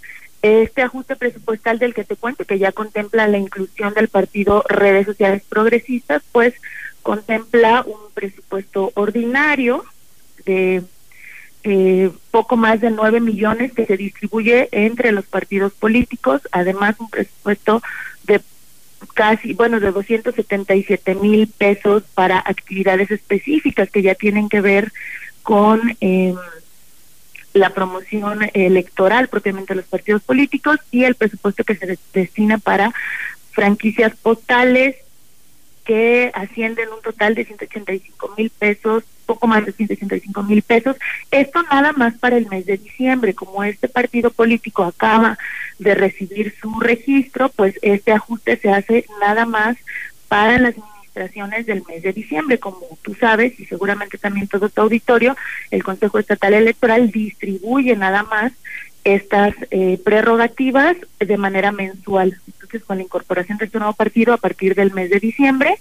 [0.47, 5.07] Este ajuste presupuestal del que te cuento, que ya contempla la inclusión del partido Redes
[5.07, 6.55] Sociales Progresistas, pues
[7.03, 9.85] contempla un presupuesto ordinario
[10.45, 10.85] de
[11.65, 17.11] eh, poco más de nueve millones que se distribuye entre los partidos políticos, además un
[17.11, 17.83] presupuesto
[18.23, 18.41] de
[19.15, 24.93] casi, bueno, de 277 mil pesos para actividades específicas que ya tienen que ver
[25.43, 25.97] con...
[26.01, 26.37] Eh,
[27.57, 32.93] la promoción electoral propiamente de los partidos políticos y el presupuesto que se destina para
[33.53, 34.97] franquicias postales
[35.85, 40.97] que ascienden un total de 185 mil pesos, poco más de 185 mil pesos.
[41.31, 43.35] Esto nada más para el mes de diciembre.
[43.35, 45.39] Como este partido político acaba
[45.79, 49.77] de recibir su registro, pues este ajuste se hace nada más
[50.29, 50.75] para las
[51.17, 52.59] del mes de diciembre.
[52.59, 55.37] Como tú sabes, y seguramente también todo tu auditorio,
[55.71, 58.53] el Consejo Estatal Electoral distribuye nada más
[59.05, 62.39] estas eh, prerrogativas de manera mensual.
[62.47, 65.79] Entonces, con la incorporación de este nuevo partido a partir del mes de diciembre,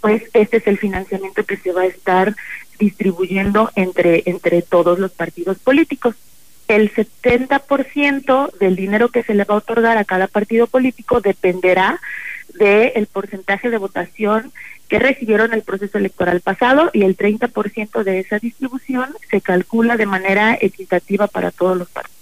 [0.00, 2.34] pues este es el financiamiento que se va a estar
[2.78, 6.16] distribuyendo entre, entre todos los partidos políticos.
[6.66, 12.00] El 70% del dinero que se le va a otorgar a cada partido político dependerá
[12.54, 14.52] del porcentaje de votación
[14.88, 20.06] que recibieron el proceso electoral pasado y el 30% de esa distribución se calcula de
[20.06, 22.14] manera equitativa para todos los partidos.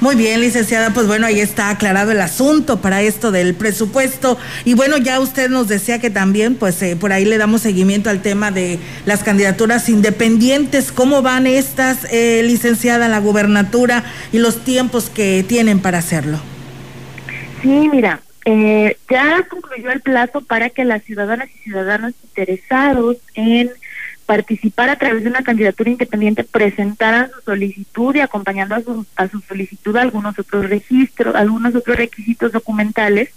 [0.00, 4.38] Muy bien, licenciada, pues bueno, ahí está aclarado el asunto para esto del presupuesto.
[4.64, 8.08] Y bueno, ya usted nos decía que también, pues eh, por ahí le damos seguimiento
[8.08, 10.92] al tema de las candidaturas independientes.
[10.92, 16.38] ¿Cómo van estas, eh, licenciada, en la gubernatura y los tiempos que tienen para hacerlo?
[17.62, 18.20] Sí, mira,
[18.50, 23.68] eh, ya concluyó el plazo para que las ciudadanas y ciudadanos interesados en
[24.24, 29.28] participar a través de una candidatura independiente presentaran su solicitud y acompañando a su, a
[29.28, 33.28] su solicitud algunos otros registros, algunos otros requisitos documentales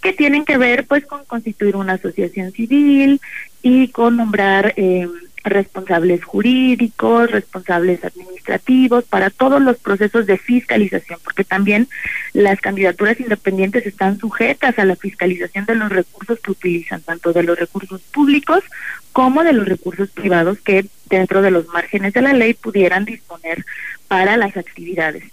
[0.00, 3.20] que tienen que ver pues con constituir una asociación civil
[3.60, 5.06] y con nombrar eh,
[5.46, 11.88] responsables jurídicos, responsables administrativos, para todos los procesos de fiscalización, porque también
[12.32, 17.44] las candidaturas independientes están sujetas a la fiscalización de los recursos que utilizan, tanto de
[17.44, 18.64] los recursos públicos
[19.12, 23.64] como de los recursos privados que dentro de los márgenes de la ley pudieran disponer
[24.08, 25.24] para las actividades.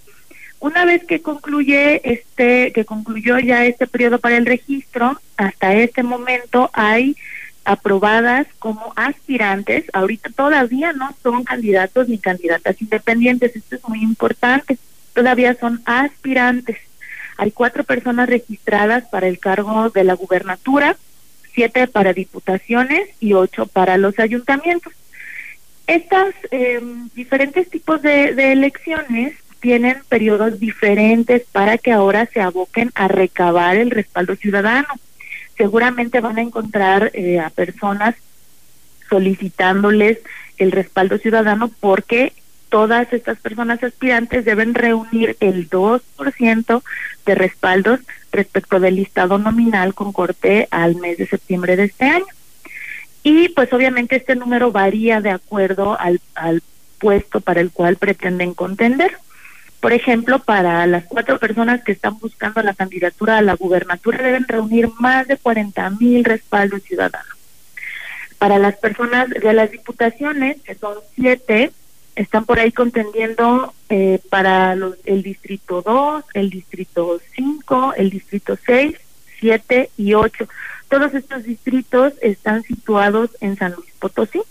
[0.59, 6.03] Una vez que concluye este, que concluyó ya este periodo para el registro, hasta este
[6.03, 7.18] momento hay
[7.66, 14.78] aprobadas como aspirantes, ahorita todavía no son candidatos ni candidatas independientes, esto es muy importante,
[15.14, 16.78] todavía son aspirantes.
[17.38, 20.97] Hay cuatro personas registradas para el cargo de la gubernatura,
[21.53, 24.93] siete para diputaciones y ocho para los ayuntamientos.
[25.88, 32.91] Estas em, diferentes tipos de, de elecciones tienen periodos diferentes para que ahora se aboquen
[32.95, 34.88] a recabar el respaldo ciudadano
[35.57, 38.15] seguramente van a encontrar eh, a personas
[39.09, 40.19] solicitándoles
[40.57, 42.33] el respaldo ciudadano porque
[42.69, 46.83] todas estas personas aspirantes deben reunir el 2%
[47.25, 47.99] de respaldos
[48.31, 52.25] respecto del listado nominal con corte al mes de septiembre de este año.
[53.21, 56.63] Y pues obviamente este número varía de acuerdo al, al
[56.97, 59.17] puesto para el cual pretenden contender.
[59.84, 64.47] Por ejemplo, para las cuatro personas que están buscando la candidatura a la gubernatura deben
[64.47, 67.36] reunir más de 40 mil respaldos ciudadanos.
[68.38, 71.73] Para las personas de las diputaciones, que son siete,
[72.15, 78.57] están por ahí contendiendo eh, para los, el distrito 2, el distrito 5, el distrito
[78.65, 78.95] 6,
[79.41, 80.47] 7 y 8.
[80.88, 84.43] Todos estos distritos están situados en San Luis Potosí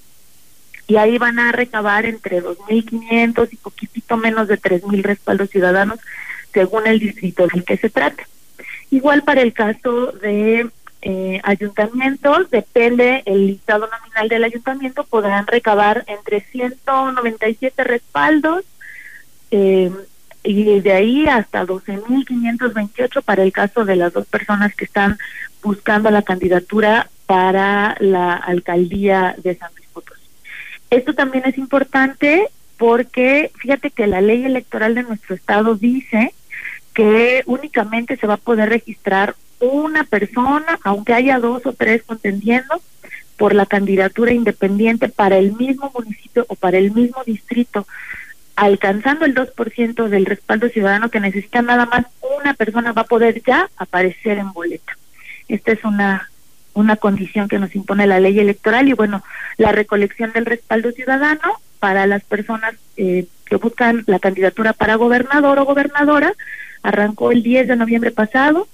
[0.87, 6.01] y ahí van a recabar entre 2.500 y poquitito menos de 3.000 respaldos ciudadanos
[6.53, 8.27] según el distrito del que se trate.
[8.91, 10.69] Igual para el caso de
[11.01, 18.65] eh, ayuntamientos, depende el listado nominal del ayuntamiento, podrán recabar entre 197 respaldos
[19.51, 19.91] eh,
[20.45, 25.19] y de ahí hasta 12.528 para el caso de las dos personas que están
[25.63, 29.82] buscando la candidatura para la alcaldía de San Luis.
[30.93, 36.35] Esto también es importante porque fíjate que la ley electoral de nuestro estado dice
[36.93, 42.83] que únicamente se va a poder registrar una persona, aunque haya dos o tres contendiendo
[43.39, 47.87] por la candidatura independiente para el mismo municipio o para el mismo distrito,
[48.55, 52.05] alcanzando el 2% del respaldo ciudadano que necesita nada más
[52.39, 54.93] una persona va a poder ya aparecer en boleta.
[55.49, 56.29] Esta es una
[56.75, 59.23] una condición que nos impone la ley electoral y bueno,
[59.59, 65.59] la recolección del respaldo ciudadano para las personas eh, que buscan la candidatura para gobernador
[65.59, 66.33] o gobernadora
[66.83, 68.69] arrancó el 10 de noviembre pasado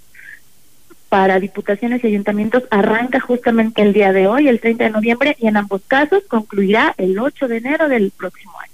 [1.08, 5.46] para diputaciones y ayuntamientos arranca justamente el día de hoy, el 30 de noviembre, y
[5.46, 8.72] en ambos casos concluirá el 8 de enero del próximo año.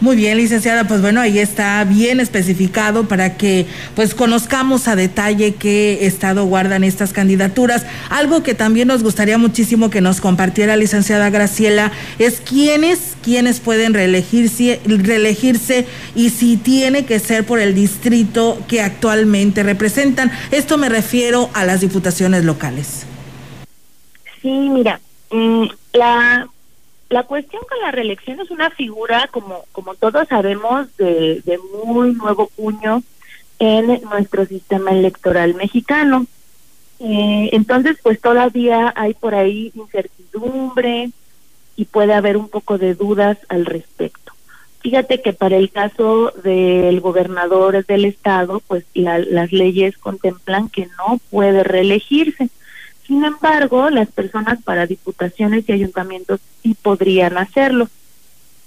[0.00, 5.54] Muy bien, licenciada, pues bueno, ahí está bien especificado para que pues conozcamos a detalle
[5.56, 7.84] qué estado guardan estas candidaturas.
[8.08, 13.92] Algo que también nos gustaría muchísimo que nos compartiera licenciada Graciela es quiénes quiénes pueden
[13.92, 20.30] reelegirse, reelegirse y si tiene que ser por el distrito que actualmente representan.
[20.50, 23.04] Esto me refiero a las diputaciones locales.
[24.40, 24.98] Sí, mira,
[25.30, 26.48] mm, la
[27.10, 32.14] la cuestión con la reelección es una figura, como, como todos sabemos, de, de muy
[32.14, 33.02] nuevo puño
[33.58, 36.26] en nuestro sistema electoral mexicano.
[37.00, 41.10] Eh, entonces, pues todavía hay por ahí incertidumbre
[41.76, 44.32] y puede haber un poco de dudas al respecto.
[44.80, 51.18] Fíjate que para el caso del gobernador del estado, pues las leyes contemplan que no
[51.30, 52.48] puede reelegirse.
[53.10, 57.88] Sin embargo, las personas para diputaciones y ayuntamientos sí podrían hacerlo.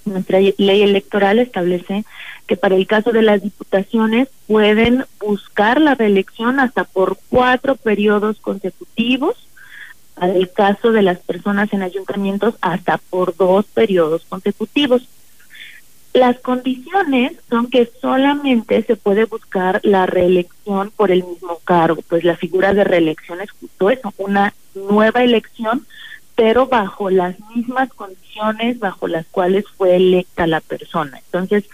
[0.03, 2.03] Nuestra ley electoral establece
[2.45, 8.37] que para el caso de las diputaciones pueden buscar la reelección hasta por cuatro periodos
[8.41, 9.47] consecutivos,
[10.13, 15.07] para el caso de las personas en ayuntamientos hasta por dos periodos consecutivos.
[16.13, 22.23] Las condiciones son que solamente se puede buscar la reelección por el mismo cargo, pues
[22.23, 25.87] la figura de reelección es justo eso, una nueva elección,
[26.35, 31.17] pero bajo las mismas condiciones bajo las cuales fue electa la persona.
[31.17, 31.65] Entonces,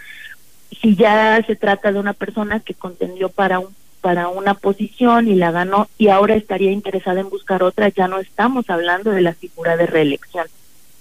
[0.80, 5.34] si ya se trata de una persona que contendió para un para una posición y
[5.34, 9.34] la ganó y ahora estaría interesada en buscar otra, ya no estamos hablando de la
[9.34, 10.46] figura de reelección.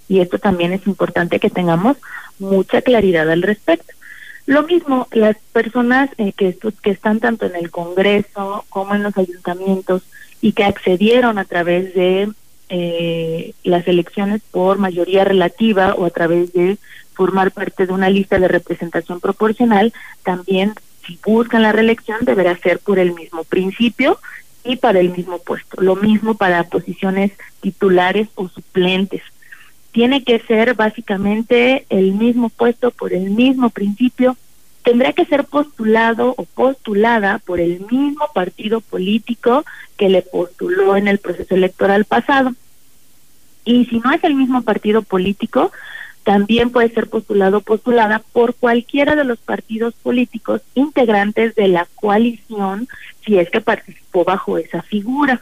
[0.10, 1.96] Y esto también es importante que tengamos
[2.40, 3.94] mucha claridad al respecto.
[4.48, 9.16] Lo mismo, las personas eh, que, que están tanto en el Congreso como en los
[9.16, 10.02] ayuntamientos
[10.42, 12.32] y que accedieron a través de
[12.70, 16.80] eh, las elecciones por mayoría relativa o a través de
[17.14, 19.94] formar parte de una lista de representación proporcional,
[20.24, 20.74] también
[21.06, 24.20] si buscan la reelección deberá ser por el mismo principio
[24.64, 25.82] y para el mismo puesto.
[25.82, 27.32] Lo mismo para posiciones
[27.62, 29.22] titulares o suplentes
[29.92, 34.38] tiene que ser básicamente el mismo puesto por el mismo principio,
[34.84, 39.66] tendrá que ser postulado o postulada por el mismo partido político
[39.98, 42.54] que le postuló en el proceso electoral pasado.
[43.66, 45.72] Y si no es el mismo partido político,
[46.24, 51.88] también puede ser postulado o postulada por cualquiera de los partidos políticos integrantes de la
[51.96, 52.88] coalición
[53.26, 55.42] si es que participó bajo esa figura.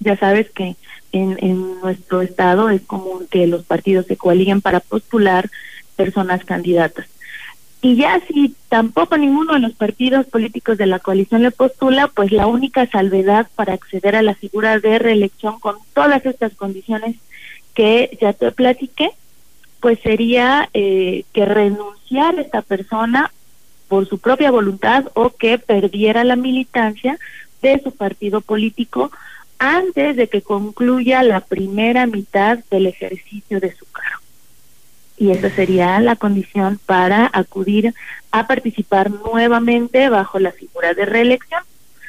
[0.00, 0.76] Ya sabes que
[1.12, 5.50] en, en nuestro estado es común que los partidos se coaliguen para postular
[5.96, 7.06] personas candidatas.
[7.80, 12.32] Y ya si tampoco ninguno de los partidos políticos de la coalición le postula, pues
[12.32, 17.16] la única salvedad para acceder a la figura de reelección con todas estas condiciones
[17.74, 19.10] que ya te platiqué,
[19.80, 23.30] pues sería eh, que renunciara esta persona
[23.86, 27.16] por su propia voluntad o que perdiera la militancia
[27.62, 29.12] de su partido político
[29.58, 34.22] antes de que concluya la primera mitad del ejercicio de su cargo.
[35.20, 37.92] y esa sería la condición para acudir
[38.30, 41.62] a participar nuevamente bajo la figura de reelección.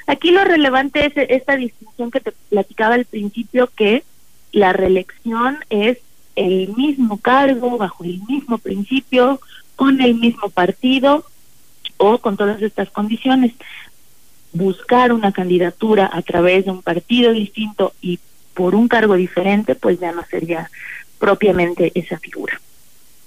[0.05, 4.03] Aquí lo relevante es esta distinción que te platicaba al principio que
[4.51, 5.97] la reelección es
[6.35, 9.39] el mismo cargo, bajo el mismo principio,
[9.75, 11.25] con el mismo partido
[11.97, 13.53] o con todas estas condiciones.
[14.51, 18.19] Buscar una candidatura a través de un partido distinto y
[18.53, 20.69] por un cargo diferente, pues ya no sería
[21.19, 22.59] propiamente esa figura.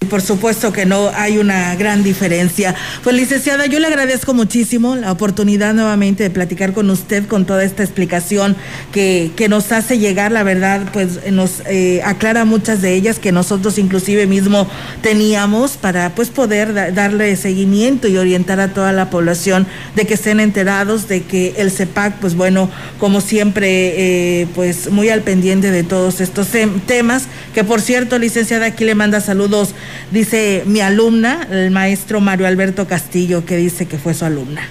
[0.04, 2.74] Por supuesto que no hay una gran diferencia.
[3.02, 7.64] Pues licenciada, yo le agradezco muchísimo la oportunidad nuevamente de platicar con usted con toda
[7.64, 8.56] esta explicación
[8.92, 13.32] que, que nos hace llegar, la verdad, pues nos eh, aclara muchas de ellas que
[13.32, 14.68] nosotros inclusive mismo
[15.02, 20.40] teníamos para pues poder darle seguimiento y orientar a toda la población de que estén
[20.40, 25.82] enterados de que el CEPAC, pues bueno, como siempre, eh, pues muy al pendiente de
[25.82, 26.48] todos estos
[26.86, 27.24] temas,
[27.54, 29.74] que por cierto, licenciada, aquí le manda saludos
[30.10, 34.62] Dice mi alumna, el maestro Mario Alberto Castillo, que dice que fue su alumna.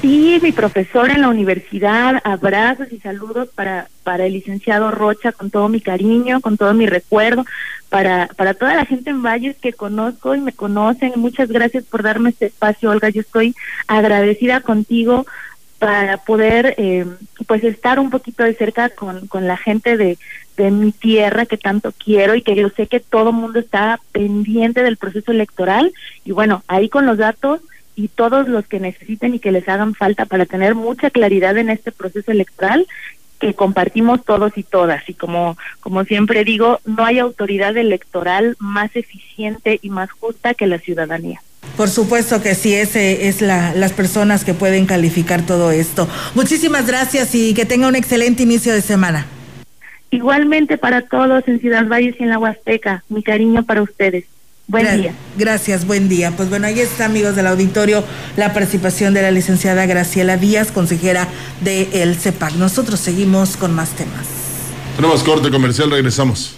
[0.00, 5.50] Sí, mi profesor en la universidad, abrazos y saludos para, para el licenciado Rocha con
[5.50, 7.44] todo mi cariño, con todo mi recuerdo,
[7.88, 11.12] para, para toda la gente en Valles que conozco y me conocen.
[11.16, 13.08] Muchas gracias por darme este espacio, Olga.
[13.08, 13.56] Yo estoy
[13.88, 15.26] agradecida contigo
[15.78, 17.06] para poder eh,
[17.46, 20.18] pues estar un poquito de cerca con, con la gente de,
[20.56, 24.82] de mi tierra que tanto quiero y que yo sé que todo mundo está pendiente
[24.82, 25.92] del proceso electoral
[26.24, 27.60] y bueno, ahí con los datos
[27.94, 31.70] y todos los que necesiten y que les hagan falta para tener mucha claridad en
[31.70, 32.86] este proceso electoral
[33.38, 38.94] que compartimos todos y todas y como como siempre digo, no hay autoridad electoral más
[38.96, 41.40] eficiente y más justa que la ciudadanía.
[41.76, 46.08] Por supuesto que sí, ese es la, las personas que pueden calificar todo esto.
[46.34, 49.26] Muchísimas gracias y que tenga un excelente inicio de semana.
[50.10, 54.24] Igualmente para todos en Ciudad Valles y en la Huasteca, mi cariño para ustedes.
[54.66, 55.14] Buen día.
[55.38, 56.32] Gracias, buen día.
[56.36, 58.04] Pues bueno, ahí está, amigos del auditorio,
[58.36, 61.26] la participación de la licenciada Graciela Díaz, consejera
[61.62, 62.54] del el CEPAC.
[62.56, 64.26] Nosotros seguimos con más temas.
[64.96, 66.57] Tenemos corte comercial, regresamos.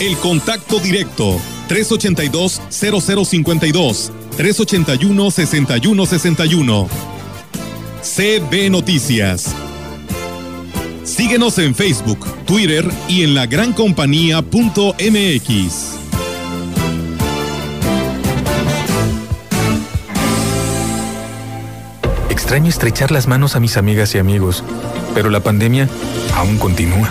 [0.00, 1.38] El contacto directo
[1.68, 6.88] 382 0052 381 6161
[8.00, 9.54] CB Noticias.
[11.04, 15.96] Síguenos en Facebook, Twitter y en la lagrancompañía.mx.
[22.30, 24.64] Extraño estrechar las manos a mis amigas y amigos,
[25.14, 25.90] pero la pandemia
[26.34, 27.10] aún continúa.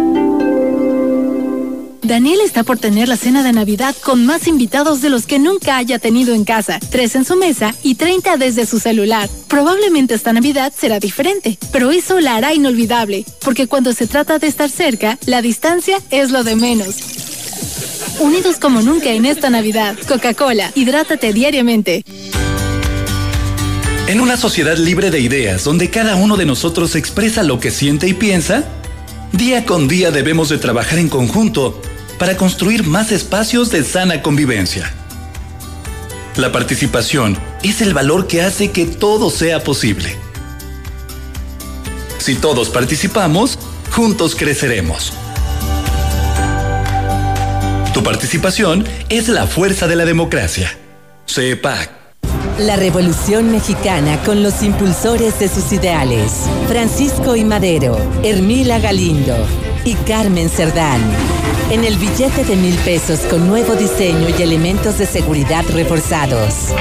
[2.03, 5.77] Daniel está por tener la cena de Navidad con más invitados de los que nunca
[5.77, 9.29] haya tenido en casa, tres en su mesa y 30 desde su celular.
[9.47, 14.47] Probablemente esta Navidad será diferente, pero eso la hará inolvidable, porque cuando se trata de
[14.47, 16.95] estar cerca, la distancia es lo de menos.
[18.19, 22.03] Unidos como nunca en esta Navidad, Coca-Cola, hidrátate diariamente.
[24.07, 28.07] En una sociedad libre de ideas, donde cada uno de nosotros expresa lo que siente
[28.07, 28.65] y piensa,
[29.31, 31.79] día con día debemos de trabajar en conjunto
[32.21, 34.93] para construir más espacios de sana convivencia.
[36.35, 40.15] La participación es el valor que hace que todo sea posible.
[42.19, 43.57] Si todos participamos,
[43.89, 45.13] juntos creceremos.
[47.91, 50.77] Tu participación es la fuerza de la democracia.
[51.25, 51.89] CEPAC.
[52.59, 56.33] La Revolución Mexicana con los impulsores de sus ideales.
[56.67, 59.35] Francisco y Madero, Hermila Galindo
[59.85, 61.01] y Carmen Cerdán.
[61.71, 66.73] En el billete de mil pesos con nuevo diseño y elementos de seguridad reforzados.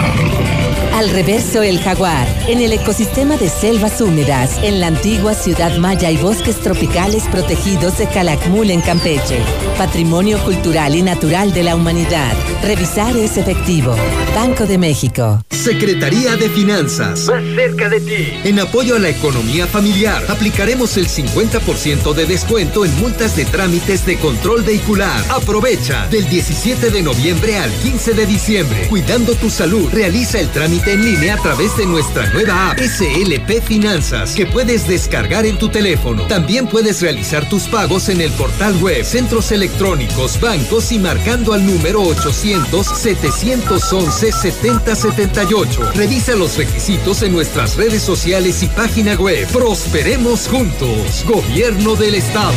[0.93, 6.11] Al reverso el jaguar, en el ecosistema de selvas húmedas, en la antigua ciudad maya
[6.11, 9.39] y bosques tropicales protegidos de Calakmul en Campeche.
[9.79, 12.33] Patrimonio cultural y natural de la humanidad.
[12.63, 13.95] Revisar es efectivo.
[14.35, 15.43] Banco de México.
[15.51, 17.27] Secretaría de Finanzas.
[17.27, 18.41] Más cerca de ti.
[18.45, 24.07] En apoyo a la economía familiar, aplicaremos el 50% de descuento en multas de trámites
[24.07, 25.23] de control vehicular.
[25.31, 28.87] Aprovecha del 17 de noviembre al 15 de diciembre.
[28.89, 33.63] Cuidando tu salud, realiza el trámite en línea a través de nuestra nueva app SLP
[33.63, 36.27] Finanzas que puedes descargar en tu teléfono.
[36.27, 41.67] También puedes realizar tus pagos en el portal web, centros electrónicos, bancos y marcando al
[41.67, 45.93] número 800 711 7078.
[45.95, 49.47] Revisa los requisitos en nuestras redes sociales y página web.
[49.49, 51.25] Prosperemos juntos.
[51.27, 52.55] Gobierno del Estado.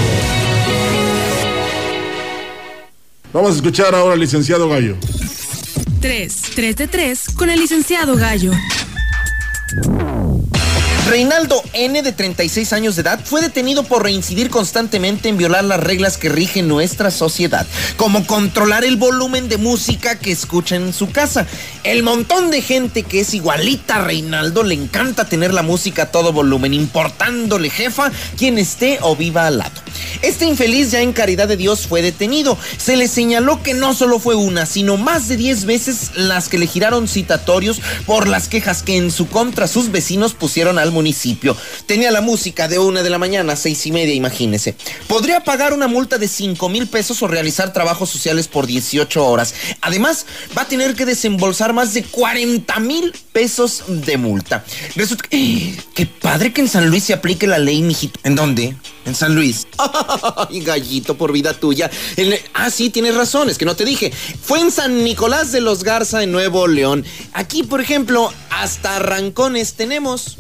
[3.34, 4.96] Vamos a escuchar ahora al licenciado Gallo.
[6.04, 8.52] 3, 3 de 3 con el licenciado Gallo.
[11.08, 15.80] Reinaldo N, de 36 años de edad, fue detenido por reincidir constantemente en violar las
[15.80, 17.66] reglas que rigen nuestra sociedad,
[17.98, 21.48] como controlar el volumen de música que escucha en su casa.
[21.84, 26.12] El montón de gente que es igualita a Reinaldo le encanta tener la música a
[26.12, 29.82] todo volumen, importándole jefa quien esté o viva al lado.
[30.22, 32.58] Este infeliz ya en caridad de Dios fue detenido.
[32.78, 36.58] Se le señaló que no solo fue una, sino más de 10 veces las que
[36.58, 41.58] le giraron citatorios por las quejas que en su contra sus vecinos pusieron al municipio.
[41.86, 44.76] Tenía la música de una de la mañana seis y media, imagínese.
[45.08, 49.54] Podría pagar una multa de 5 mil pesos o realizar trabajos sociales por 18 horas.
[49.82, 50.26] Además,
[50.58, 54.64] va a tener que desembolsar más de 40 mil pesos de multa.
[54.96, 58.20] Resulta que, qué padre que en San Luis se aplique la ley, mijito.
[58.24, 58.76] ¿En dónde?
[59.06, 59.68] En San Luis.
[60.50, 61.90] Ay, gallito, por vida tuya.
[62.54, 64.12] Ah, sí, tienes razón, es que no te dije.
[64.42, 67.04] Fue en San Nicolás de los Garza, en Nuevo León.
[67.34, 70.38] Aquí, por ejemplo, hasta arrancones tenemos.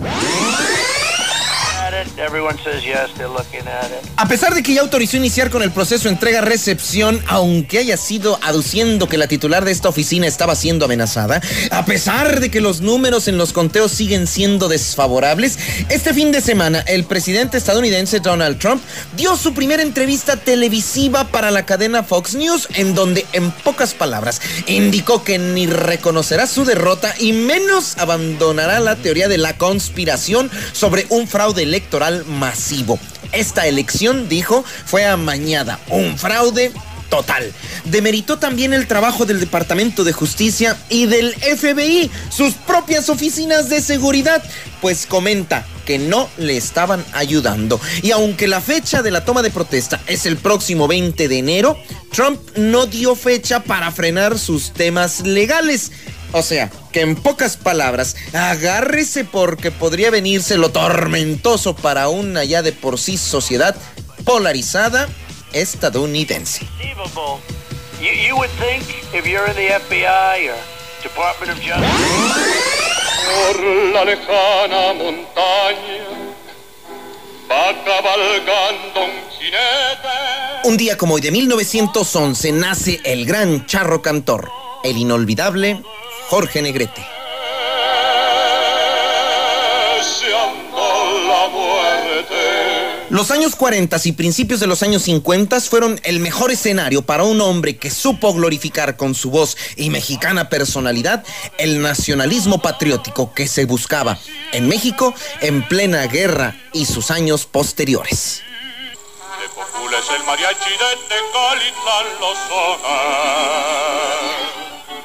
[4.17, 9.07] A pesar de que ya autorizó iniciar con el proceso entrega-recepción, aunque haya sido aduciendo
[9.07, 11.41] que la titular de esta oficina estaba siendo amenazada,
[11.71, 15.57] a pesar de que los números en los conteos siguen siendo desfavorables,
[15.89, 18.81] este fin de semana el presidente estadounidense Donald Trump
[19.15, 24.41] dio su primera entrevista televisiva para la cadena Fox News, en donde, en pocas palabras,
[24.67, 31.05] indicó que ni reconocerá su derrota y menos abandonará la teoría de la conspiración sobre
[31.09, 31.92] un fraude electoral
[32.27, 32.99] masivo.
[33.31, 36.71] Esta elección, dijo, fue amañada, un fraude
[37.09, 37.53] total.
[37.85, 43.81] Demeritó también el trabajo del Departamento de Justicia y del FBI, sus propias oficinas de
[43.81, 44.43] seguridad,
[44.81, 47.79] pues comenta que no le estaban ayudando.
[48.01, 51.77] Y aunque la fecha de la toma de protesta es el próximo 20 de enero,
[52.11, 55.91] Trump no dio fecha para frenar sus temas legales.
[56.35, 62.63] O sea, que en pocas palabras, agárrese porque podría venirse lo tormentoso para una ya
[62.63, 63.75] de por sí sociedad
[64.25, 65.07] polarizada
[65.53, 66.65] estadounidense.
[73.45, 73.63] Por
[73.93, 76.03] la lejana montaña
[77.49, 80.67] va cabalgando un jinete.
[80.67, 84.49] Un día como hoy de 1911 nace el gran charro cantor,
[84.83, 85.83] el inolvidable
[86.29, 87.05] Jorge Negrete.
[93.13, 97.41] Los años 40 y principios de los años 50 fueron el mejor escenario para un
[97.41, 101.23] hombre que supo glorificar con su voz y mexicana personalidad
[101.59, 104.17] el nacionalismo patriótico que se buscaba
[104.51, 108.41] en México en plena guerra y sus años posteriores.
[110.15, 111.03] El mariachi de.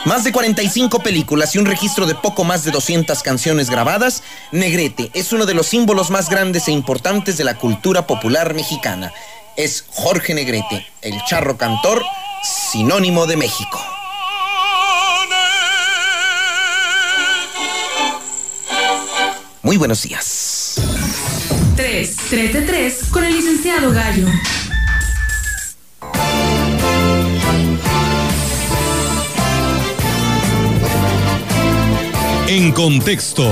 [0.05, 4.23] Más de 45 películas y un registro de poco más de 200 canciones grabadas,
[4.53, 9.13] Negrete es uno de los símbolos más grandes e importantes de la cultura popular mexicana.
[9.57, 12.05] Es Jorge Negrete, el charro cantor,
[12.71, 13.81] sinónimo de México.
[19.63, 20.81] Muy buenos días.
[21.77, 24.27] 3, 3 de 3 con el licenciado Gallo.
[32.51, 33.47] En contexto.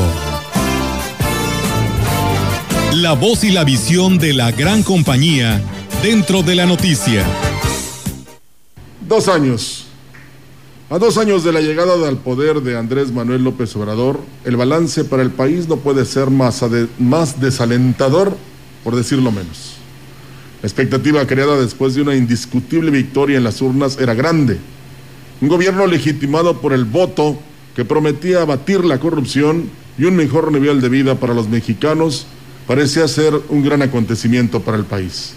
[2.94, 5.60] La voz y la visión de la gran compañía
[6.02, 7.22] dentro de la noticia.
[9.06, 9.84] Dos años.
[10.88, 15.04] A dos años de la llegada al poder de Andrés Manuel López Obrador, el balance
[15.04, 16.64] para el país no puede ser más,
[16.98, 18.34] más desalentador,
[18.82, 19.74] por decirlo menos.
[20.62, 24.58] La expectativa creada después de una indiscutible victoria en las urnas era grande.
[25.42, 27.38] Un gobierno legitimado por el voto
[27.76, 29.68] que prometía abatir la corrupción
[29.98, 32.26] y un mejor nivel de vida para los mexicanos,
[32.66, 35.34] parecía ser un gran acontecimiento para el país.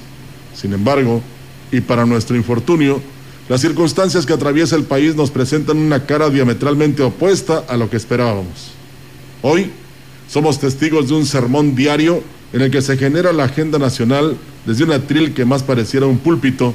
[0.56, 1.22] Sin embargo,
[1.70, 3.02] y para nuestro infortunio,
[3.50, 7.98] las circunstancias que atraviesa el país nos presentan una cara diametralmente opuesta a lo que
[7.98, 8.72] esperábamos.
[9.42, 9.72] Hoy
[10.30, 12.24] somos testigos de un sermón diario
[12.54, 16.20] en el que se genera la agenda nacional desde un atril que más pareciera un
[16.20, 16.74] púlpito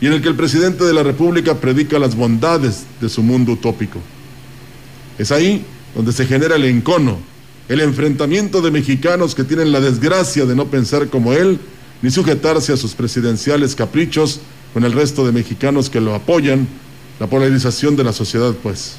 [0.00, 3.52] y en el que el presidente de la República predica las bondades de su mundo
[3.52, 4.00] utópico.
[5.18, 7.18] Es ahí donde se genera el encono,
[7.68, 11.58] el enfrentamiento de mexicanos que tienen la desgracia de no pensar como él
[12.02, 14.40] ni sujetarse a sus presidenciales caprichos
[14.72, 16.66] con el resto de mexicanos que lo apoyan,
[17.20, 18.96] la polarización de la sociedad, pues.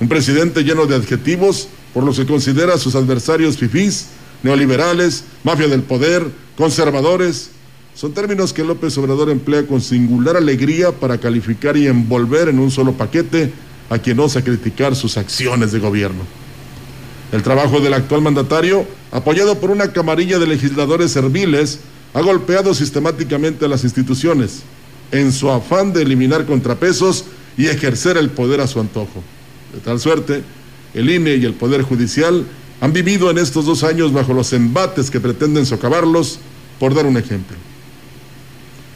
[0.00, 4.06] Un presidente lleno de adjetivos por los que considera a sus adversarios fifís,
[4.42, 6.24] neoliberales, mafia del poder,
[6.56, 7.50] conservadores,
[7.94, 12.70] son términos que López Obrador emplea con singular alegría para calificar y envolver en un
[12.70, 13.52] solo paquete
[13.90, 16.24] a quien osa criticar sus acciones de gobierno.
[17.32, 21.80] El trabajo del actual mandatario, apoyado por una camarilla de legisladores serviles,
[22.12, 24.62] ha golpeado sistemáticamente a las instituciones
[25.10, 27.24] en su afán de eliminar contrapesos
[27.56, 29.22] y ejercer el poder a su antojo.
[29.72, 30.42] De tal suerte,
[30.94, 32.44] el INE y el Poder Judicial
[32.80, 36.38] han vivido en estos dos años bajo los embates que pretenden socavarlos,
[36.78, 37.56] por dar un ejemplo.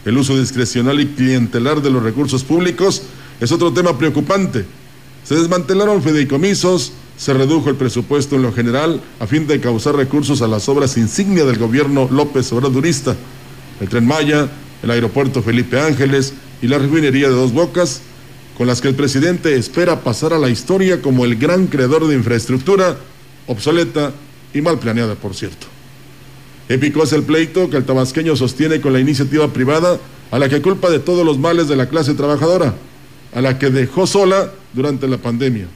[0.05, 3.03] El uso discrecional y clientelar de los recursos públicos
[3.41, 4.65] es otro tema preocupante.
[5.25, 10.41] Se desmantelaron fideicomisos, se redujo el presupuesto en lo general a fin de causar recursos
[10.43, 13.17] a las obras insignia del gobierno López Obradurista,
[13.81, 14.49] el tren Maya,
[14.83, 16.33] el aeropuerto Felipe Ángeles
[16.63, 18.01] y la refinería de Dos Bocas,
[18.57, 22.15] con las que el presidente espera pasar a la historia como el gran creador de
[22.15, 22.99] infraestructura
[23.47, 24.13] obsoleta
[24.55, 25.67] y mal planeada, por cierto.
[26.69, 29.99] Épico es el pleito que el tabasqueño sostiene con la iniciativa privada
[30.31, 32.75] a la que culpa de todos los males de la clase trabajadora,
[33.35, 35.67] a la que dejó sola durante la pandemia,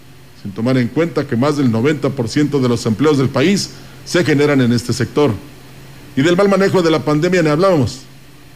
[0.42, 3.70] sin tomar en cuenta que más del 90% de los empleos del país
[4.04, 5.32] se generan en este sector.
[6.16, 8.00] Y del mal manejo de la pandemia ni hablábamos.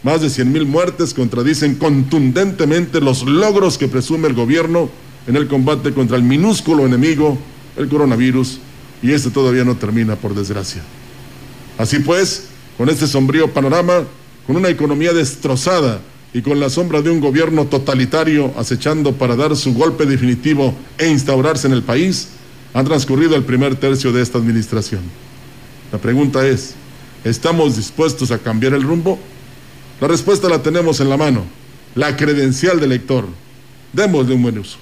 [0.03, 4.91] Más de 100 mil muertes contradicen contundentemente los logros que presume el gobierno
[5.27, 7.39] en el combate contra el minúsculo enemigo,
[7.77, 8.59] el coronavirus,
[9.03, 10.83] y este todavía no termina, por desgracia.
[11.79, 14.05] Así pues, con este sombrío panorama,
[14.47, 16.01] con una economía destrozada
[16.37, 21.09] y con la sombra de un gobierno totalitario acechando para dar su golpe definitivo e
[21.09, 22.29] instaurarse en el país,
[22.75, 25.01] ha transcurrido el primer tercio de esta administración.
[25.91, 26.75] La pregunta es,
[27.25, 29.19] ¿estamos dispuestos a cambiar el rumbo?
[29.99, 31.47] La respuesta la tenemos en la mano,
[31.95, 33.27] la credencial del lector.
[33.95, 34.77] Démosle un buen uso.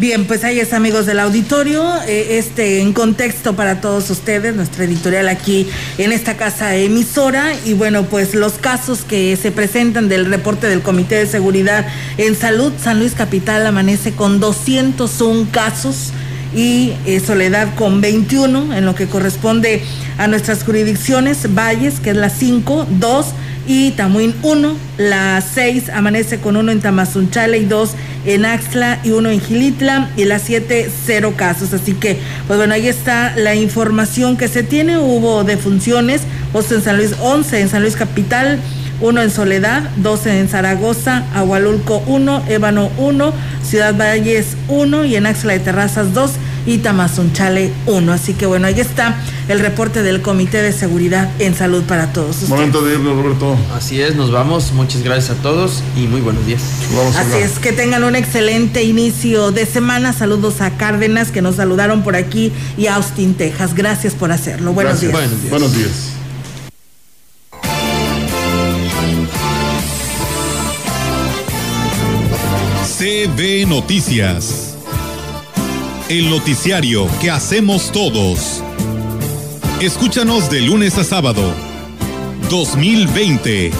[0.00, 4.84] Bien, pues ahí es amigos del auditorio, eh, este en contexto para todos ustedes, nuestra
[4.84, 10.24] editorial aquí en esta casa emisora y bueno, pues los casos que se presentan del
[10.24, 11.86] reporte del Comité de Seguridad
[12.16, 16.14] en Salud, San Luis Capital amanece con 201 casos
[16.56, 19.82] y eh, Soledad con 21 en lo que corresponde
[20.16, 23.26] a nuestras jurisdicciones, Valles, que es la 5, 2
[23.66, 27.90] y Tamuín 1, la 6 amanece con uno en Tamazunchale y dos
[28.24, 31.72] en Axla y uno en Gilitla y la 7 cero casos.
[31.72, 34.98] Así que, pues bueno, ahí está la información que se tiene.
[34.98, 38.58] Hubo defunciones, 11 en San Luis, 11 en San Luis Capital,
[39.00, 45.26] uno en Soledad, 12 en Zaragoza, Agualulco 1, Ébano 1, Ciudad Valles 1 y en
[45.26, 46.32] Axla de Terrazas 2
[46.70, 48.12] y Tamazunchale 1.
[48.12, 49.16] Así que bueno, ahí está
[49.48, 52.36] el reporte del Comité de Seguridad en Salud para todos.
[52.36, 52.50] Ustedes.
[52.50, 53.56] Momento de irnos, Roberto.
[53.74, 54.72] Así es, nos vamos.
[54.72, 56.62] Muchas gracias a todos y muy buenos días.
[56.94, 60.12] Vamos Así es, que tengan un excelente inicio de semana.
[60.12, 63.74] Saludos a Cárdenas que nos saludaron por aquí y a Austin, Texas.
[63.74, 64.72] Gracias por hacerlo.
[64.72, 65.30] Buenos Gracias.
[65.30, 65.50] días.
[65.50, 66.12] Buenos días.
[72.98, 74.69] CB Noticias.
[76.10, 78.64] El noticiario que hacemos todos.
[79.80, 81.54] Escúchanos de lunes a sábado.
[82.50, 83.70] 2020.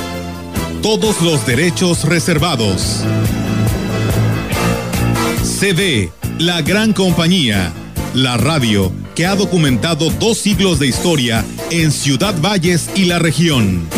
[0.81, 3.03] Todos los derechos reservados.
[5.43, 7.73] CB, la gran compañía.
[8.15, 13.89] La radio que ha documentado dos siglos de historia en Ciudad Valles y la región.